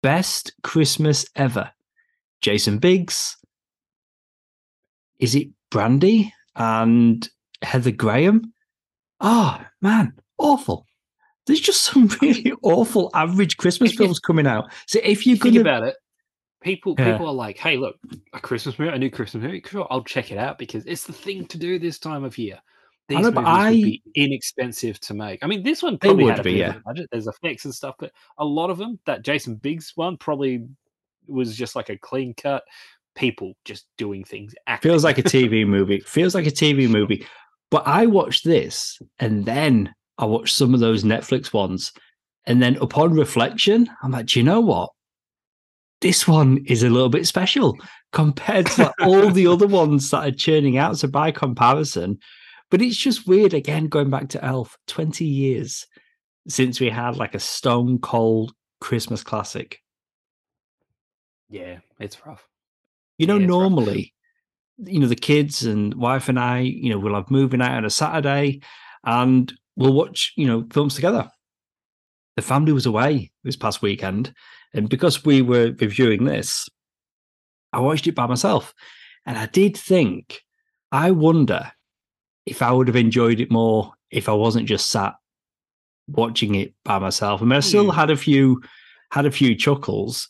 Best 0.01 0.53
Christmas 0.63 1.25
Ever. 1.35 1.71
Jason 2.41 2.79
Biggs. 2.79 3.35
Is 5.19 5.35
it 5.35 5.49
Brandy? 5.69 6.33
And 6.55 7.27
Heather 7.61 7.91
Graham. 7.91 8.53
Ah, 9.21 9.61
oh, 9.61 9.67
man, 9.81 10.13
awful. 10.37 10.85
There's 11.47 11.61
just 11.61 11.81
some 11.81 12.07
really 12.21 12.53
awful 12.63 13.11
average 13.13 13.57
Christmas 13.57 13.93
films 13.93 14.19
coming 14.19 14.47
out. 14.47 14.71
So 14.87 14.99
if 15.03 15.27
you 15.27 15.35
think 15.35 15.57
about 15.57 15.83
it, 15.83 15.95
people 16.61 16.95
yeah. 16.97 17.11
people 17.11 17.27
are 17.27 17.33
like, 17.33 17.57
"Hey, 17.57 17.77
look, 17.77 17.95
a 18.33 18.39
Christmas 18.39 18.79
movie, 18.79 18.91
a 18.91 18.97
new 18.97 19.11
Christmas 19.11 19.43
movie. 19.43 19.63
Sure, 19.65 19.87
I'll 19.89 20.03
check 20.03 20.31
it 20.31 20.37
out 20.37 20.57
because 20.57 20.85
it's 20.85 21.05
the 21.05 21.13
thing 21.13 21.45
to 21.47 21.57
do 21.57 21.77
this 21.79 21.99
time 21.99 22.23
of 22.23 22.37
year." 22.37 22.59
these 23.07 23.19
know, 23.19 23.31
movies 23.31 23.47
I- 23.47 23.71
would 23.71 23.81
be 23.81 24.03
inexpensive 24.15 24.99
to 25.01 25.13
make. 25.13 25.43
I 25.43 25.47
mean, 25.47 25.63
this 25.63 25.83
one 25.83 25.97
probably 25.97 26.25
would 26.25 26.31
had 26.31 26.39
a 26.39 26.43
be, 26.43 26.53
yeah. 26.53 26.79
budget. 26.85 27.07
There's 27.11 27.27
effects 27.27 27.65
and 27.65 27.73
stuff, 27.73 27.95
but 27.99 28.11
a 28.37 28.45
lot 28.45 28.69
of 28.69 28.77
them, 28.77 28.99
that 29.05 29.23
Jason 29.23 29.55
Biggs 29.55 29.91
one, 29.95 30.17
probably 30.17 30.65
was 31.27 31.55
just 31.55 31.75
like 31.75 31.89
a 31.89 31.97
clean 31.97 32.33
cut. 32.33 32.63
People 33.15 33.53
just 33.65 33.87
doing 33.97 34.23
things. 34.23 34.53
Acting. 34.67 34.91
Feels 34.91 35.03
like 35.03 35.17
a 35.17 35.23
TV 35.23 35.65
movie. 35.67 35.99
Feels 36.01 36.35
like 36.35 36.47
a 36.47 36.51
TV 36.51 36.89
movie. 36.89 37.25
But 37.71 37.87
I 37.87 38.05
watched 38.05 38.45
this 38.45 38.99
and 39.19 39.45
then 39.45 39.93
I 40.17 40.25
watched 40.25 40.55
some 40.55 40.73
of 40.73 40.79
those 40.79 41.03
Netflix 41.03 41.53
ones. 41.53 41.91
And 42.45 42.61
then 42.61 42.77
upon 42.77 43.13
reflection, 43.13 43.89
I'm 44.03 44.11
like, 44.11 44.27
do 44.27 44.39
you 44.39 44.43
know 44.43 44.61
what? 44.61 44.91
This 46.01 46.27
one 46.27 46.63
is 46.67 46.83
a 46.83 46.89
little 46.89 47.09
bit 47.09 47.25
special 47.25 47.77
compared 48.11 48.67
to 48.67 48.83
like, 48.83 48.93
all 49.01 49.31
the 49.31 49.47
other 49.47 49.67
ones 49.67 50.11
that 50.11 50.27
are 50.27 50.35
churning 50.35 50.77
out. 50.77 50.97
So 50.99 51.07
by 51.07 51.31
comparison, 51.31 52.19
but 52.69 52.81
it's 52.81 52.97
just 52.97 53.27
weird 53.27 53.53
again, 53.53 53.87
going 53.87 54.09
back 54.09 54.29
to 54.29 54.45
Elf, 54.45 54.77
20 54.87 55.25
years 55.25 55.87
since 56.47 56.79
we 56.79 56.89
had 56.89 57.17
like 57.17 57.35
a 57.35 57.39
stone 57.39 57.99
cold 57.99 58.53
Christmas 58.81 59.23
classic. 59.23 59.81
yeah, 61.49 61.79
it's 61.99 62.25
rough. 62.25 62.47
You 63.17 63.27
know, 63.27 63.37
Yeah, 63.37 63.45
normally, 63.45 64.13
you 64.77 64.99
know, 64.99 65.07
the 65.07 65.15
kids 65.15 65.63
and 65.63 65.93
wife 65.93 66.27
and 66.29 66.39
I, 66.39 66.59
you 66.59 66.89
know, 66.89 66.99
we'll 66.99 67.15
have 67.15 67.31
movie 67.31 67.57
night 67.57 67.75
on 67.77 67.85
a 67.85 67.89
Saturday 67.89 68.61
and 69.05 69.51
we'll 69.75 69.93
watch, 69.93 70.33
you 70.35 70.45
know, 70.47 70.65
films 70.71 70.95
together. 70.95 71.29
The 72.35 72.41
family 72.41 72.73
was 72.73 72.85
away 72.85 73.31
this 73.43 73.55
past 73.55 73.81
weekend. 73.81 74.33
And 74.73 74.89
because 74.89 75.23
we 75.23 75.41
were 75.41 75.73
reviewing 75.79 76.25
this, 76.25 76.67
I 77.71 77.79
watched 77.79 78.07
it 78.07 78.15
by 78.15 78.27
myself. 78.27 78.73
And 79.25 79.37
I 79.37 79.45
did 79.47 79.77
think, 79.77 80.41
I 80.91 81.11
wonder 81.11 81.71
if 82.45 82.61
I 82.61 82.71
would 82.71 82.87
have 82.87 82.95
enjoyed 82.97 83.39
it 83.39 83.51
more 83.51 83.93
if 84.11 84.27
I 84.29 84.33
wasn't 84.33 84.67
just 84.67 84.87
sat 84.91 85.13
watching 86.07 86.55
it 86.55 86.73
by 86.83 86.99
myself. 86.99 87.41
I 87.41 87.45
mean, 87.45 87.53
I 87.53 87.61
still 87.61 87.85
Hmm. 87.85 87.97
had 87.97 88.09
a 88.11 88.17
few 88.17 88.61
had 89.11 89.25
a 89.25 89.31
few 89.31 89.55
chuckles, 89.55 90.27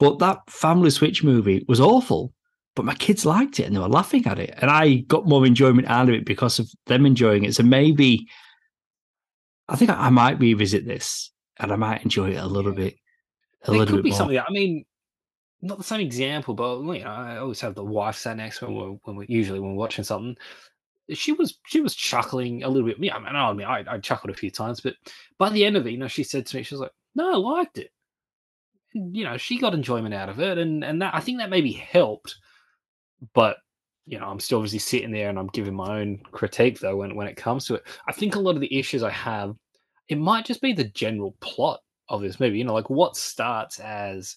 but 0.00 0.18
that 0.18 0.38
family 0.48 0.90
switch 0.90 1.22
movie 1.22 1.64
was 1.68 1.80
awful. 1.80 2.32
But 2.76 2.84
my 2.84 2.94
kids 2.94 3.26
liked 3.26 3.60
it 3.60 3.64
and 3.64 3.74
they 3.74 3.80
were 3.80 3.88
laughing 3.88 4.26
at 4.26 4.38
it. 4.38 4.54
And 4.58 4.70
I 4.70 4.98
got 5.08 5.26
more 5.26 5.44
enjoyment 5.44 5.88
out 5.88 6.08
of 6.08 6.14
it 6.14 6.24
because 6.24 6.58
of 6.58 6.68
them 6.86 7.04
enjoying 7.04 7.44
it. 7.44 7.54
So 7.54 7.62
maybe 7.64 8.26
I 9.68 9.76
think 9.76 9.90
I 9.90 10.08
might 10.08 10.38
revisit 10.38 10.86
this 10.86 11.30
and 11.58 11.72
I 11.72 11.76
might 11.76 12.02
enjoy 12.02 12.30
it 12.30 12.36
a 12.36 12.46
little 12.46 12.72
bit. 12.72 12.94
A 13.64 13.70
There 13.70 13.78
little 13.80 13.86
could 13.96 13.96
bit 13.98 14.04
be 14.04 14.10
more. 14.10 14.18
something. 14.18 14.38
I 14.38 14.50
mean, 14.50 14.84
not 15.62 15.78
the 15.78 15.84
same 15.84 16.00
example, 16.00 16.54
but 16.54 16.80
you 16.80 17.04
know, 17.04 17.10
I 17.10 17.36
always 17.38 17.60
have 17.60 17.74
the 17.74 17.84
wife 17.84 18.16
sat 18.16 18.36
next 18.36 18.62
when 18.62 18.74
we're 18.74 18.96
when 19.02 19.16
we 19.16 19.26
usually 19.28 19.60
when 19.60 19.72
we're 19.72 19.76
watching 19.80 20.04
something. 20.04 20.36
She 21.12 21.32
was 21.32 21.58
she 21.66 21.80
was 21.80 21.94
chuckling 21.94 22.62
a 22.62 22.68
little 22.68 22.88
bit. 22.88 22.98
Yeah, 23.00 23.16
I 23.16 23.18
mean, 23.18 23.34
I 23.36 23.52
mean, 23.52 23.66
I, 23.66 23.84
I 23.94 23.98
chuckled 23.98 24.30
a 24.30 24.38
few 24.38 24.50
times, 24.50 24.80
but 24.80 24.94
by 25.38 25.50
the 25.50 25.64
end 25.64 25.76
of 25.76 25.86
it, 25.86 25.90
you 25.90 25.98
know, 25.98 26.08
she 26.08 26.22
said 26.22 26.46
to 26.46 26.56
me, 26.56 26.62
she 26.62 26.74
was 26.74 26.80
like, 26.80 26.92
"No, 27.16 27.32
I 27.32 27.36
liked 27.36 27.78
it." 27.78 27.90
You 28.92 29.24
know, 29.24 29.36
she 29.36 29.58
got 29.58 29.74
enjoyment 29.74 30.14
out 30.14 30.28
of 30.28 30.40
it, 30.40 30.58
and 30.58 30.84
and 30.84 31.00
that 31.02 31.14
I 31.14 31.20
think 31.20 31.38
that 31.38 31.50
maybe 31.50 31.72
helped. 31.72 32.36
But 33.34 33.58
you 34.06 34.18
know, 34.18 34.26
I'm 34.26 34.40
still 34.40 34.58
obviously 34.58 34.80
sitting 34.80 35.12
there 35.12 35.28
and 35.28 35.38
I'm 35.38 35.46
giving 35.48 35.74
my 35.74 36.00
own 36.00 36.18
critique 36.32 36.80
though 36.80 36.96
when 36.96 37.14
when 37.14 37.28
it 37.28 37.36
comes 37.36 37.64
to 37.66 37.74
it. 37.74 37.84
I 38.08 38.12
think 38.12 38.34
a 38.34 38.40
lot 38.40 38.56
of 38.56 38.60
the 38.60 38.76
issues 38.76 39.02
I 39.02 39.10
have, 39.10 39.54
it 40.08 40.18
might 40.18 40.44
just 40.44 40.60
be 40.60 40.72
the 40.72 40.88
general 40.88 41.36
plot 41.40 41.80
of 42.08 42.20
this 42.20 42.40
movie. 42.40 42.58
You 42.58 42.64
know, 42.64 42.74
like 42.74 42.90
what 42.90 43.16
starts 43.16 43.78
as 43.78 44.36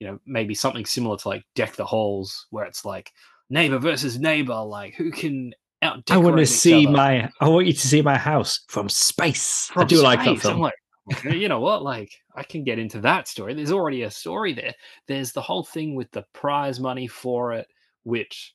you 0.00 0.08
know, 0.08 0.18
maybe 0.26 0.54
something 0.54 0.84
similar 0.84 1.16
to 1.16 1.28
like 1.28 1.44
Deck 1.54 1.76
the 1.76 1.84
Halls, 1.84 2.46
where 2.50 2.64
it's 2.64 2.84
like 2.84 3.12
neighbor 3.48 3.78
versus 3.78 4.18
neighbor, 4.18 4.60
like 4.60 4.94
who 4.94 5.12
can 5.12 5.54
out 5.82 6.02
I 6.10 6.16
want 6.16 6.38
to 6.38 6.46
see 6.46 6.86
other 6.86 6.96
my 6.96 7.30
I 7.40 7.48
want 7.48 7.66
you 7.66 7.72
to 7.72 7.88
see 7.88 8.02
my 8.02 8.18
house 8.18 8.60
from 8.66 8.88
space. 8.88 9.70
I 9.70 9.74
from 9.74 9.86
do 9.88 10.02
like 10.02 10.18
that 10.20 10.24
space. 10.24 10.44
I'm 10.46 10.52
film. 10.52 10.60
like, 10.62 10.74
okay, 11.10 11.36
you 11.36 11.48
know 11.48 11.60
what? 11.60 11.82
Like, 11.82 12.12
I 12.34 12.42
can 12.42 12.64
get 12.64 12.78
into 12.78 13.00
that 13.00 13.28
story. 13.28 13.54
There's 13.54 13.72
already 13.72 14.02
a 14.02 14.10
story 14.10 14.52
there. 14.52 14.74
There's 15.06 15.32
the 15.32 15.42
whole 15.42 15.64
thing 15.64 15.94
with 15.94 16.10
the 16.10 16.24
prize 16.32 16.78
money 16.78 17.06
for 17.06 17.52
it, 17.54 17.66
which, 18.04 18.54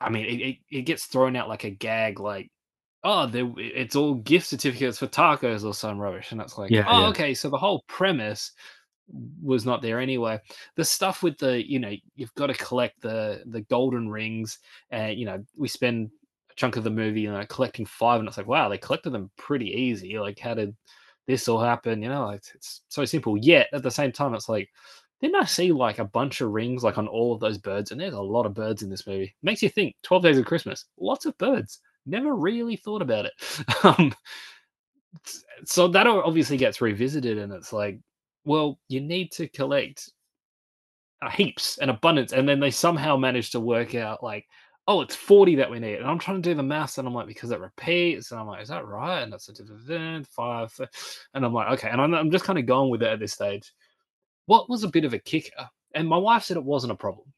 I 0.00 0.10
mean, 0.10 0.26
it, 0.26 0.40
it, 0.40 0.56
it 0.70 0.82
gets 0.82 1.06
thrown 1.06 1.36
out 1.36 1.48
like 1.48 1.64
a 1.64 1.70
gag, 1.70 2.20
like, 2.20 2.50
oh, 3.04 3.26
there, 3.26 3.50
it's 3.56 3.96
all 3.96 4.14
gift 4.14 4.46
certificates 4.46 4.98
for 4.98 5.08
tacos 5.08 5.64
or 5.64 5.74
some 5.74 5.98
rubbish. 5.98 6.32
And 6.32 6.40
it's 6.40 6.56
like, 6.56 6.70
Yeah, 6.70 6.84
oh, 6.86 7.00
yeah. 7.00 7.08
okay. 7.08 7.34
So 7.34 7.50
the 7.50 7.58
whole 7.58 7.84
premise 7.88 8.52
was 9.42 9.66
not 9.66 9.82
there 9.82 10.00
anyway. 10.00 10.40
The 10.76 10.84
stuff 10.84 11.22
with 11.22 11.38
the, 11.38 11.68
you 11.68 11.78
know, 11.78 11.92
you've 12.14 12.34
got 12.34 12.46
to 12.46 12.54
collect 12.54 13.00
the 13.02 13.42
the 13.46 13.62
golden 13.62 14.08
rings, 14.08 14.58
and 14.90 15.18
you 15.18 15.26
know, 15.26 15.44
we 15.56 15.68
spend 15.68 16.10
a 16.50 16.54
chunk 16.54 16.76
of 16.76 16.84
the 16.84 16.90
movie, 16.90 17.22
you 17.22 17.32
know, 17.32 17.44
collecting 17.46 17.86
five, 17.86 18.20
and 18.20 18.28
it's 18.28 18.36
like, 18.36 18.46
wow, 18.46 18.68
they 18.68 18.78
collected 18.78 19.10
them 19.10 19.30
pretty 19.36 19.66
easy. 19.70 20.18
Like, 20.18 20.38
how 20.38 20.54
did 20.54 20.76
this 21.26 21.48
all 21.48 21.60
happen? 21.60 22.02
You 22.02 22.08
know, 22.08 22.26
like 22.26 22.42
it's 22.54 22.82
so 22.88 23.04
simple. 23.04 23.36
Yet 23.36 23.68
at 23.72 23.82
the 23.82 23.90
same 23.90 24.12
time, 24.12 24.34
it's 24.34 24.48
like, 24.48 24.68
didn't 25.20 25.40
I 25.40 25.44
see 25.44 25.72
like 25.72 25.98
a 25.98 26.04
bunch 26.04 26.40
of 26.40 26.50
rings 26.50 26.82
like 26.82 26.98
on 26.98 27.08
all 27.08 27.32
of 27.32 27.40
those 27.40 27.58
birds? 27.58 27.90
And 27.90 28.00
there's 28.00 28.14
a 28.14 28.20
lot 28.20 28.46
of 28.46 28.54
birds 28.54 28.82
in 28.82 28.90
this 28.90 29.06
movie. 29.06 29.34
Makes 29.42 29.62
you 29.62 29.68
think. 29.68 29.94
Twelve 30.02 30.22
Days 30.22 30.38
of 30.38 30.44
Christmas, 30.44 30.86
lots 30.98 31.26
of 31.26 31.36
birds. 31.38 31.80
Never 32.06 32.34
really 32.34 32.76
thought 32.76 33.02
about 33.02 33.26
it. 33.26 33.32
um, 33.84 34.12
so 35.64 35.88
that 35.88 36.06
obviously 36.06 36.56
gets 36.56 36.80
revisited, 36.80 37.38
and 37.38 37.52
it's 37.52 37.72
like, 37.72 38.00
well, 38.44 38.78
you 38.88 39.00
need 39.00 39.30
to 39.32 39.48
collect 39.48 40.10
uh, 41.20 41.30
heaps 41.30 41.78
and 41.78 41.90
abundance, 41.90 42.32
and 42.32 42.48
then 42.48 42.60
they 42.60 42.70
somehow 42.70 43.16
manage 43.16 43.50
to 43.50 43.60
work 43.60 43.94
out 43.94 44.22
like, 44.22 44.46
oh, 44.88 45.00
it's 45.00 45.14
forty 45.14 45.54
that 45.56 45.70
we 45.70 45.78
need, 45.78 45.96
and 45.96 46.06
I'm 46.06 46.18
trying 46.18 46.42
to 46.42 46.48
do 46.48 46.54
the 46.54 46.62
maths, 46.62 46.98
and 46.98 47.06
I'm 47.06 47.14
like, 47.14 47.28
because 47.28 47.50
it 47.50 47.60
repeats, 47.60 48.30
and 48.30 48.40
I'm 48.40 48.46
like, 48.46 48.62
is 48.62 48.68
that 48.68 48.86
right? 48.86 49.22
And 49.22 49.32
that's 49.32 49.48
a 49.48 50.24
five, 50.34 50.80
and 51.34 51.44
I'm 51.44 51.54
like, 51.54 51.72
okay, 51.74 51.88
and 51.88 52.00
I'm, 52.00 52.14
I'm 52.14 52.30
just 52.30 52.44
kind 52.44 52.58
of 52.58 52.66
going 52.66 52.90
with 52.90 53.02
it 53.02 53.08
at 53.08 53.20
this 53.20 53.32
stage. 53.32 53.72
What 54.46 54.68
was 54.68 54.82
a 54.82 54.88
bit 54.88 55.04
of 55.04 55.14
a 55.14 55.18
kicker, 55.18 55.68
and 55.94 56.08
my 56.08 56.16
wife 56.16 56.44
said 56.44 56.56
it 56.56 56.64
wasn't 56.64 56.92
a 56.92 56.96
problem, 56.96 57.32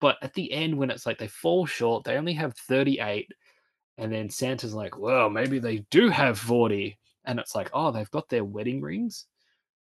but 0.00 0.16
at 0.22 0.34
the 0.34 0.52
end 0.52 0.76
when 0.76 0.90
it's 0.90 1.06
like 1.06 1.18
they 1.18 1.28
fall 1.28 1.66
short, 1.66 2.04
they 2.04 2.16
only 2.16 2.32
have 2.34 2.56
thirty 2.56 2.98
eight, 3.00 3.30
and 3.96 4.12
then 4.12 4.28
Santa's 4.28 4.74
like, 4.74 4.98
well, 4.98 5.30
maybe 5.30 5.60
they 5.60 5.84
do 5.90 6.08
have 6.08 6.38
forty, 6.38 6.98
and 7.24 7.38
it's 7.38 7.54
like, 7.54 7.70
oh, 7.72 7.92
they've 7.92 8.10
got 8.10 8.28
their 8.28 8.44
wedding 8.44 8.80
rings. 8.80 9.26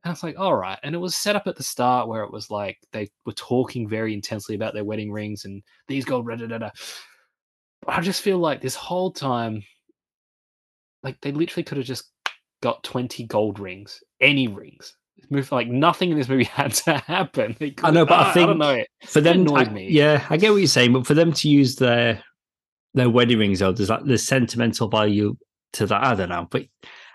And 0.03 0.11
it's 0.11 0.23
like, 0.23 0.37
all 0.37 0.55
right. 0.55 0.77
And 0.83 0.93
it 0.93 0.97
was 0.97 1.15
set 1.15 1.35
up 1.35 1.47
at 1.47 1.55
the 1.55 1.63
start 1.63 2.07
where 2.09 2.23
it 2.23 2.31
was 2.31 2.49
like 2.51 2.77
they 2.91 3.09
were 3.25 3.33
talking 3.33 3.87
very 3.87 4.13
intensely 4.13 4.53
about 4.55 4.73
their 4.73 4.83
wedding 4.83 5.11
rings 5.11 5.45
and 5.45 5.63
these 5.87 6.03
gold, 6.05 6.27
da, 6.27 6.35
da, 6.35 6.47
da, 6.47 6.57
da. 6.57 6.69
I 7.87 8.01
just 8.01 8.21
feel 8.21 8.37
like 8.37 8.61
this 8.61 8.75
whole 8.75 9.11
time, 9.11 9.63
like 11.03 11.19
they 11.21 11.31
literally 11.31 11.63
could 11.63 11.77
have 11.77 11.87
just 11.87 12.11
got 12.61 12.83
20 12.83 13.25
gold 13.27 13.59
rings, 13.59 14.01
any 14.21 14.47
rings. 14.47 14.95
Movie, 15.29 15.47
like 15.55 15.67
nothing 15.67 16.11
in 16.11 16.17
this 16.17 16.27
movie 16.27 16.43
had 16.43 16.73
to 16.73 16.97
happen. 16.97 17.55
I 17.83 17.91
know, 17.91 18.05
but 18.05 18.19
I 18.19 18.29
I 18.29 18.33
think 18.33 18.57
know. 18.57 18.83
for 19.05 19.21
them, 19.21 19.47
I- 19.53 19.69
me. 19.69 19.89
yeah, 19.89 20.25
I 20.29 20.35
get 20.37 20.51
what 20.51 20.57
you're 20.57 20.67
saying, 20.67 20.91
but 20.93 21.07
for 21.07 21.13
them 21.13 21.31
to 21.33 21.49
use 21.49 21.75
their 21.77 22.21
their 22.93 23.09
wedding 23.09 23.39
rings, 23.39 23.59
though, 23.59 23.71
there's 23.71 23.89
like 23.89 24.03
there's 24.03 24.23
sentimental 24.27 24.89
value 24.89 25.37
to 25.73 25.85
that. 25.87 26.03
I 26.05 26.13
don't 26.15 26.29
know, 26.29 26.47
but 26.51 26.65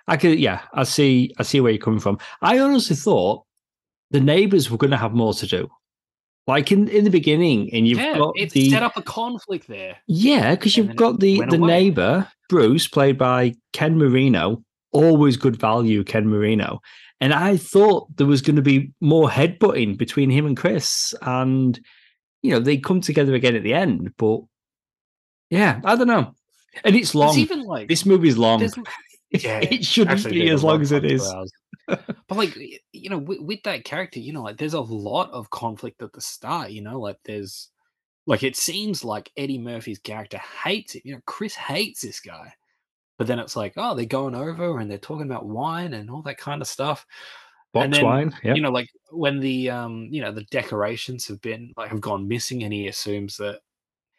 I 0.09 0.17
could, 0.17 0.39
yeah, 0.39 0.63
I 0.73 0.85
see, 0.85 1.35
I 1.39 1.43
see 1.43 1.61
where 1.61 1.71
you're 1.71 1.81
coming 1.81 2.01
from. 2.01 2.19
I 2.41 2.59
honestly 2.59 2.97
thought 2.97 3.45
the 4.11 4.21
neighbors 4.21 4.71
were 4.71 4.79
going 4.79 4.91
to 4.91 4.97
have 4.97 5.13
more 5.13 5.35
to 5.35 5.47
do, 5.47 5.69
like 6.47 6.73
in 6.73 6.89
in 6.89 7.05
the 7.05 7.11
beginning, 7.11 7.73
and 7.75 7.87
you've 7.87 7.99
yeah, 7.99 8.17
got 8.17 8.33
it 8.37 8.51
the 8.51 8.71
set 8.71 8.83
up 8.83 8.97
a 8.97 9.03
conflict 9.03 9.69
there. 9.69 9.97
yeah, 10.07 10.55
because 10.55 10.77
you've 10.77 10.97
got 10.97 11.21
the 11.21 11.43
the 11.51 11.57
away. 11.57 11.67
neighbor 11.67 12.27
Bruce, 12.49 12.89
played 12.89 13.19
by 13.19 13.55
Ken 13.73 13.99
Marino, 13.99 14.65
always 14.93 15.37
good 15.37 15.57
value, 15.57 16.03
Ken 16.05 16.29
Marino. 16.29 16.81
And 17.21 17.35
I 17.35 17.57
thought 17.57 18.17
there 18.17 18.27
was 18.27 18.43
going 18.43 18.57
to 18.57 18.63
be 18.63 18.93
more 19.01 19.29
headbutting 19.29 19.99
between 19.99 20.31
him 20.31 20.47
and 20.47 20.57
Chris, 20.57 21.15
and 21.23 21.79
you 22.43 22.53
know 22.53 22.61
they 22.61 22.79
come 22.79 23.01
together 23.01 23.35
again 23.35 23.57
at 23.57 23.63
the 23.63 23.75
end. 23.75 24.13
But 24.17 24.41
yeah, 25.51 25.81
I 25.85 25.97
don't 25.97 26.07
know. 26.07 26.35
And 26.85 26.95
it's 26.95 27.15
long. 27.15 27.37
even 27.37 27.63
like 27.63 27.89
This 27.89 28.07
movie's 28.07 28.39
long. 28.39 28.67
There's- 29.31 29.45
yeah, 29.45 29.61
it 29.71 29.85
shouldn't 29.85 30.19
actually 30.19 30.41
be 30.41 30.51
as 30.51 30.65
long 30.65 30.81
as 30.81 30.93
it 30.93 31.03
1.2 31.03 31.11
is. 31.13 31.31
hours. 31.33 31.53
but 31.89 32.37
like 32.37 32.55
you 32.93 33.09
know 33.09 33.19
with, 33.19 33.41
with 33.41 33.63
that 33.63 33.83
character 33.85 34.21
you 34.21 34.33
know 34.33 34.43
like 34.43 34.59
there's 34.59 34.75
a 34.75 34.81
lot 34.81 35.31
of 35.31 35.49
conflict 35.49 36.03
at 36.03 36.13
the 36.13 36.21
start 36.21 36.71
you 36.71 36.83
know 36.83 37.01
like 37.01 37.17
there's 37.25 37.71
like 38.27 38.43
it 38.43 38.57
seems 38.57 39.05
like 39.05 39.33
eddie 39.39 39.59
murphy's 39.59 39.99
character 39.99 40.39
hates 40.63 40.95
it 40.95 41.03
you 41.07 41.15
know 41.15 41.21
chris 41.25 41.55
hates 41.55 42.03
this 42.03 42.21
guy 42.21 42.53
but 43.17 43.27
then 43.27 43.39
it's 43.39 43.57
like 43.57 43.73
oh 43.79 43.95
they're 43.95 44.05
going 44.05 44.35
over 44.35 44.79
and 44.81 44.91
they're 44.91 44.99
talking 44.99 45.25
about 45.25 45.47
wine 45.47 45.95
and 45.95 46.11
all 46.11 46.21
that 46.21 46.37
kind 46.37 46.61
of 46.61 46.69
stuff 46.69 47.07
Box 47.73 47.85
and 47.85 47.95
then, 47.95 48.05
wine. 48.05 48.37
Yeah. 48.43 48.55
you 48.55 48.61
know 48.61 48.71
like 48.71 48.89
when 49.11 49.41
the 49.41 49.71
um 49.71 50.09
you 50.11 50.21
know 50.21 50.33
the 50.33 50.45
decorations 50.51 51.27
have 51.29 51.41
been 51.41 51.73
like 51.77 51.89
have 51.91 52.03
gone 52.03 52.29
missing 52.29 52.65
and 52.65 52.73
he 52.73 52.89
assumes 52.89 53.39
that 53.39 53.61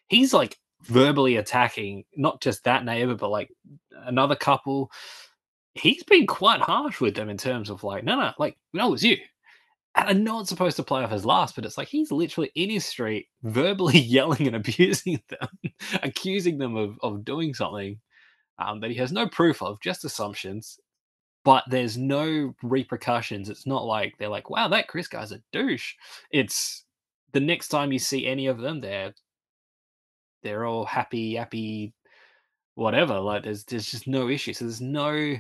he's 0.08 0.34
like 0.34 0.58
verbally 0.84 1.38
attacking 1.38 2.06
not 2.18 2.42
just 2.42 2.64
that 2.64 2.86
neighbor 2.86 3.16
but 3.16 3.30
like 3.30 3.52
another 4.06 4.36
couple 4.36 4.92
he's 5.76 6.04
been 6.04 6.28
quite 6.28 6.62
harsh 6.62 7.02
with 7.02 7.16
them 7.16 7.30
in 7.30 7.38
terms 7.38 7.70
of 7.70 7.84
like 7.84 8.04
no 8.04 8.16
no 8.16 8.32
like 8.40 8.58
no 8.74 8.88
it 8.88 8.92
was 8.92 9.04
you 9.04 9.18
and 9.96 10.10
I 10.10 10.14
know 10.14 10.40
it's 10.40 10.50
supposed 10.50 10.78
to 10.78 10.84
play 10.84 11.04
off 11.04 11.12
as 11.12 11.26
last, 11.26 11.56
but 11.56 11.66
it's 11.66 11.78
like 11.78 11.90
he's 11.90 12.12
literally 12.12 12.52
in 12.56 12.70
his 12.70 12.86
street, 12.86 13.28
verbally 13.44 14.00
yelling 14.00 14.48
and 14.48 14.56
abusing 14.56 15.22
them, 15.30 15.50
accusing 16.04 16.58
them 16.60 16.78
of, 16.78 17.00
of 17.04 17.26
doing 17.26 17.54
something. 17.54 18.00
um, 18.60 18.82
that 18.82 18.92
he 18.92 18.98
has 18.98 19.12
no 19.12 19.28
proof 19.28 19.62
of, 19.64 19.82
just 19.82 20.06
assumptions. 20.06 20.80
But 21.46 21.64
there's 21.70 21.98
no 21.98 22.56
repercussions. 22.64 23.50
It's 23.50 23.68
not 23.68 23.86
like 23.86 24.16
they're 24.20 24.30
like, 24.30 24.50
"Wow, 24.50 24.70
that 24.70 24.88
Chris 24.90 25.08
guy's 25.10 25.32
a 25.34 25.42
douche." 25.54 25.96
It's 26.32 26.86
the 27.34 27.40
next 27.42 27.70
time 27.70 27.94
you 27.94 28.00
see 28.00 28.28
any 28.28 28.48
of 28.48 28.60
them, 28.60 28.82
they're 28.82 29.14
they're 30.44 30.66
all 30.66 30.86
happy, 30.86 31.36
happy, 31.36 31.94
whatever. 32.76 33.20
Like 33.20 33.44
there's 33.44 33.64
there's 33.66 33.90
just 33.90 34.08
no 34.08 34.30
issue. 34.30 34.54
So 34.54 34.66
there's 34.66 34.82
no 34.82 35.36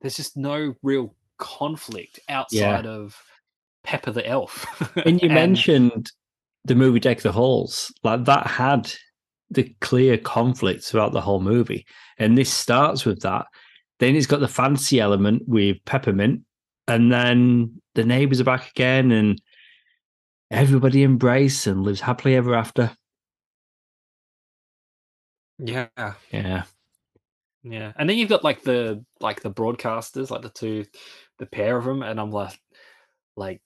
there's 0.00 0.16
just 0.16 0.36
no 0.36 0.74
real 0.82 1.14
conflict 1.38 2.20
outside 2.28 2.84
yeah. 2.84 2.90
of 2.90 3.16
Pepper 3.84 4.12
the 4.12 4.26
Elf. 4.26 4.66
and 5.04 5.20
you 5.20 5.28
and, 5.28 5.34
mentioned 5.34 6.10
the 6.64 6.74
movie 6.74 7.00
Deck 7.00 7.20
the 7.20 7.32
Halls. 7.32 7.92
Like 8.02 8.24
that 8.24 8.46
had 8.46 8.92
the 9.50 9.74
clear 9.80 10.16
conflict 10.16 10.84
throughout 10.84 11.12
the 11.12 11.20
whole 11.20 11.40
movie. 11.40 11.86
And 12.18 12.36
this 12.38 12.52
starts 12.52 13.04
with 13.04 13.20
that. 13.22 13.46
Then 13.98 14.16
it's 14.16 14.26
got 14.26 14.40
the 14.40 14.48
fancy 14.48 15.00
element 15.00 15.42
with 15.46 15.78
Peppermint. 15.84 16.42
And 16.86 17.12
then 17.12 17.80
the 17.94 18.04
neighbors 18.04 18.40
are 18.40 18.44
back 18.44 18.70
again 18.70 19.12
and 19.12 19.40
everybody 20.50 21.02
embrace 21.02 21.66
and 21.66 21.82
lives 21.82 22.00
happily 22.00 22.36
ever 22.36 22.54
after. 22.54 22.90
Yeah. 25.62 25.88
Yeah. 26.32 26.62
Yeah. 27.62 27.92
And 27.96 28.08
then 28.08 28.16
you've 28.16 28.28
got 28.28 28.44
like 28.44 28.62
the 28.62 29.04
like 29.20 29.42
the 29.42 29.50
broadcasters, 29.50 30.30
like 30.30 30.42
the 30.42 30.50
two 30.50 30.84
the 31.38 31.46
pair 31.46 31.76
of 31.76 31.84
them, 31.84 32.02
and 32.02 32.18
I'm 32.18 32.30
like 32.30 32.58
like 33.36 33.60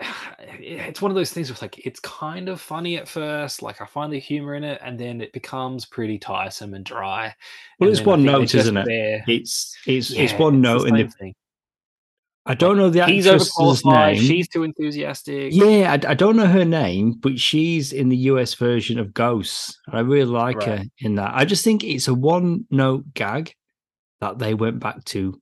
it's 0.58 1.00
one 1.00 1.10
of 1.10 1.14
those 1.14 1.32
things 1.32 1.50
it's 1.50 1.62
like 1.62 1.84
it's 1.86 2.00
kind 2.00 2.48
of 2.48 2.60
funny 2.60 2.96
at 2.96 3.08
first. 3.08 3.62
Like 3.62 3.80
I 3.80 3.86
find 3.86 4.12
the 4.12 4.18
humor 4.18 4.54
in 4.54 4.64
it, 4.64 4.80
and 4.82 4.98
then 4.98 5.20
it 5.20 5.32
becomes 5.32 5.86
pretty 5.86 6.18
tiresome 6.18 6.74
and 6.74 6.84
dry. 6.84 7.34
Well, 7.78 7.88
and 7.88 7.96
it's 7.96 8.06
one 8.06 8.24
note, 8.24 8.54
isn't 8.54 8.76
it? 8.76 8.86
There. 8.86 9.24
It's 9.28 9.76
it's 9.86 10.10
yeah, 10.10 10.22
it's 10.22 10.34
one 10.34 10.60
note 10.60 10.82
it's 10.82 10.90
in 10.90 10.94
the 10.94 11.08
thing. 11.08 11.34
I 12.48 12.54
don't 12.54 12.78
know 12.78 12.88
the 12.88 13.04
He's 13.04 13.26
actress's 13.26 13.84
name. 13.84 14.16
She's 14.16 14.48
too 14.48 14.62
enthusiastic. 14.62 15.52
Yeah, 15.52 15.92
I, 15.92 16.10
I, 16.12 16.14
don't 16.14 16.34
know 16.34 16.46
her 16.46 16.64
name, 16.64 17.12
but 17.12 17.38
she's 17.38 17.92
in 17.92 18.08
the 18.08 18.16
US 18.16 18.54
version 18.54 18.98
of 18.98 19.12
Ghosts. 19.12 19.78
I 19.92 20.00
really 20.00 20.24
like 20.24 20.56
right. 20.56 20.78
her 20.78 20.84
in 21.00 21.16
that. 21.16 21.32
I 21.34 21.44
just 21.44 21.62
think 21.62 21.84
it's 21.84 22.08
a 22.08 22.14
one 22.14 22.64
note 22.70 23.04
gag 23.12 23.54
that 24.22 24.38
they 24.38 24.54
went 24.54 24.80
back 24.80 25.04
to 25.06 25.38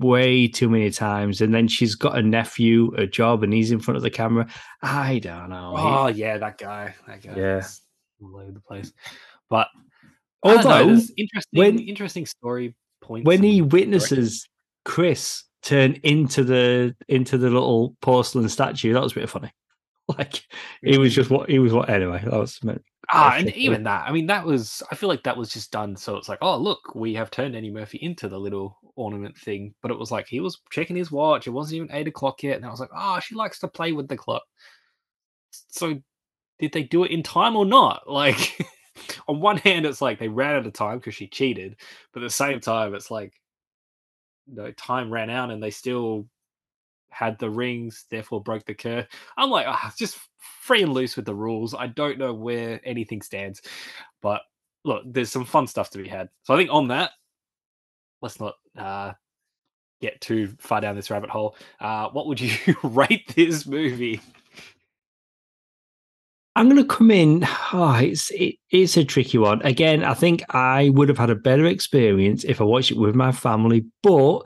way 0.00 0.48
too 0.48 0.68
many 0.68 0.90
times. 0.90 1.40
And 1.40 1.54
then 1.54 1.68
she's 1.68 1.94
got 1.94 2.18
a 2.18 2.22
nephew, 2.22 2.92
a 2.96 3.06
job, 3.06 3.44
and 3.44 3.52
he's 3.52 3.70
in 3.70 3.78
front 3.78 3.96
of 3.96 4.02
the 4.02 4.10
camera. 4.10 4.48
I 4.82 5.20
don't 5.20 5.50
know. 5.50 5.74
Oh 5.76 6.06
he, 6.08 6.20
yeah, 6.20 6.38
that 6.38 6.58
guy. 6.58 6.96
That 7.06 7.22
guy. 7.22 7.36
Yeah, 7.36 7.64
all 8.20 8.40
over 8.40 8.50
the 8.50 8.60
place. 8.60 8.92
But 9.48 9.68
although 10.42 10.86
know, 10.86 11.00
interesting, 11.16 11.58
when, 11.58 11.78
interesting 11.78 12.26
story 12.26 12.74
point. 13.00 13.24
When 13.24 13.44
he 13.44 13.62
witnesses 13.62 14.48
Chris 14.84 15.44
turn 15.62 15.94
into 16.02 16.44
the 16.44 16.94
into 17.08 17.38
the 17.38 17.50
little 17.50 17.96
porcelain 18.00 18.48
statue, 18.48 18.92
that 18.92 19.02
was 19.02 19.12
a 19.12 19.16
bit 19.16 19.30
funny. 19.30 19.52
Like 20.18 20.42
he 20.82 20.98
was 20.98 21.14
just 21.14 21.30
what 21.30 21.48
he 21.48 21.60
was. 21.60 21.72
What 21.72 21.88
anyway? 21.88 22.20
That 22.24 22.32
was 22.32 22.58
Ah, 23.12 23.34
and 23.36 23.52
even 23.56 23.82
that, 23.84 24.04
I 24.06 24.12
mean, 24.12 24.26
that 24.26 24.46
was, 24.46 24.82
I 24.90 24.94
feel 24.94 25.08
like 25.08 25.24
that 25.24 25.36
was 25.36 25.52
just 25.52 25.72
done. 25.72 25.96
So 25.96 26.16
it's 26.16 26.28
like, 26.28 26.38
oh, 26.42 26.56
look, 26.56 26.94
we 26.94 27.14
have 27.14 27.30
turned 27.30 27.56
Eddie 27.56 27.70
Murphy 27.70 27.98
into 28.00 28.28
the 28.28 28.38
little 28.38 28.78
ornament 28.94 29.36
thing. 29.36 29.74
But 29.82 29.90
it 29.90 29.98
was 29.98 30.12
like, 30.12 30.28
he 30.28 30.38
was 30.38 30.60
checking 30.70 30.94
his 30.94 31.10
watch. 31.10 31.46
It 31.46 31.50
wasn't 31.50 31.76
even 31.76 31.88
eight 31.92 32.06
o'clock 32.06 32.42
yet. 32.42 32.56
And 32.56 32.64
I 32.64 32.70
was 32.70 32.78
like, 32.78 32.90
oh, 32.94 33.18
she 33.18 33.34
likes 33.34 33.58
to 33.60 33.68
play 33.68 33.90
with 33.90 34.06
the 34.06 34.16
clock. 34.16 34.44
So 35.50 36.00
did 36.60 36.72
they 36.72 36.84
do 36.84 37.02
it 37.02 37.10
in 37.10 37.22
time 37.22 37.56
or 37.56 37.64
not? 37.64 38.02
Like, 38.10 38.60
on 39.28 39.40
one 39.40 39.56
hand, 39.56 39.86
it's 39.86 40.02
like 40.02 40.18
they 40.18 40.28
ran 40.28 40.56
out 40.56 40.66
of 40.66 40.72
time 40.72 40.98
because 40.98 41.14
she 41.14 41.26
cheated. 41.26 41.76
But 42.12 42.22
at 42.22 42.26
the 42.26 42.30
same 42.30 42.60
time, 42.60 42.94
it's 42.94 43.10
like, 43.10 43.32
no, 44.52 44.70
time 44.72 45.12
ran 45.12 45.30
out 45.30 45.50
and 45.50 45.62
they 45.62 45.70
still 45.70 46.26
had 47.10 47.38
the 47.38 47.50
rings, 47.50 48.04
therefore 48.10 48.42
broke 48.42 48.64
the 48.64 48.74
curse. 48.74 49.06
I'm 49.36 49.50
like, 49.50 49.66
oh, 49.68 49.90
just 49.96 50.18
free 50.38 50.82
and 50.82 50.92
loose 50.92 51.16
with 51.16 51.24
the 51.26 51.34
rules. 51.34 51.74
I 51.74 51.88
don't 51.88 52.18
know 52.18 52.32
where 52.32 52.80
anything 52.84 53.22
stands, 53.22 53.62
but 54.22 54.42
look, 54.84 55.02
there's 55.06 55.30
some 55.30 55.44
fun 55.44 55.66
stuff 55.66 55.90
to 55.90 56.02
be 56.02 56.08
had. 56.08 56.28
So 56.42 56.54
I 56.54 56.56
think 56.56 56.70
on 56.72 56.88
that, 56.88 57.12
let's 58.22 58.40
not 58.40 58.54
uh, 58.76 59.12
get 60.00 60.20
too 60.20 60.54
far 60.58 60.80
down 60.80 60.96
this 60.96 61.10
rabbit 61.10 61.30
hole. 61.30 61.56
Uh, 61.80 62.08
what 62.08 62.26
would 62.26 62.40
you 62.40 62.56
rate 62.82 63.34
this 63.34 63.66
movie? 63.66 64.20
I'm 66.56 66.68
going 66.68 66.82
to 66.82 66.84
come 66.84 67.10
in. 67.10 67.46
Oh, 67.72 67.98
it's 68.00 68.30
it, 68.30 68.56
it's 68.70 68.96
a 68.96 69.04
tricky 69.04 69.38
one. 69.38 69.62
Again, 69.62 70.04
I 70.04 70.14
think 70.14 70.42
I 70.54 70.90
would 70.90 71.08
have 71.08 71.18
had 71.18 71.30
a 71.30 71.34
better 71.34 71.66
experience 71.66 72.44
if 72.44 72.60
I 72.60 72.64
watched 72.64 72.90
it 72.90 72.98
with 72.98 73.14
my 73.14 73.32
family, 73.32 73.84
but 74.02 74.40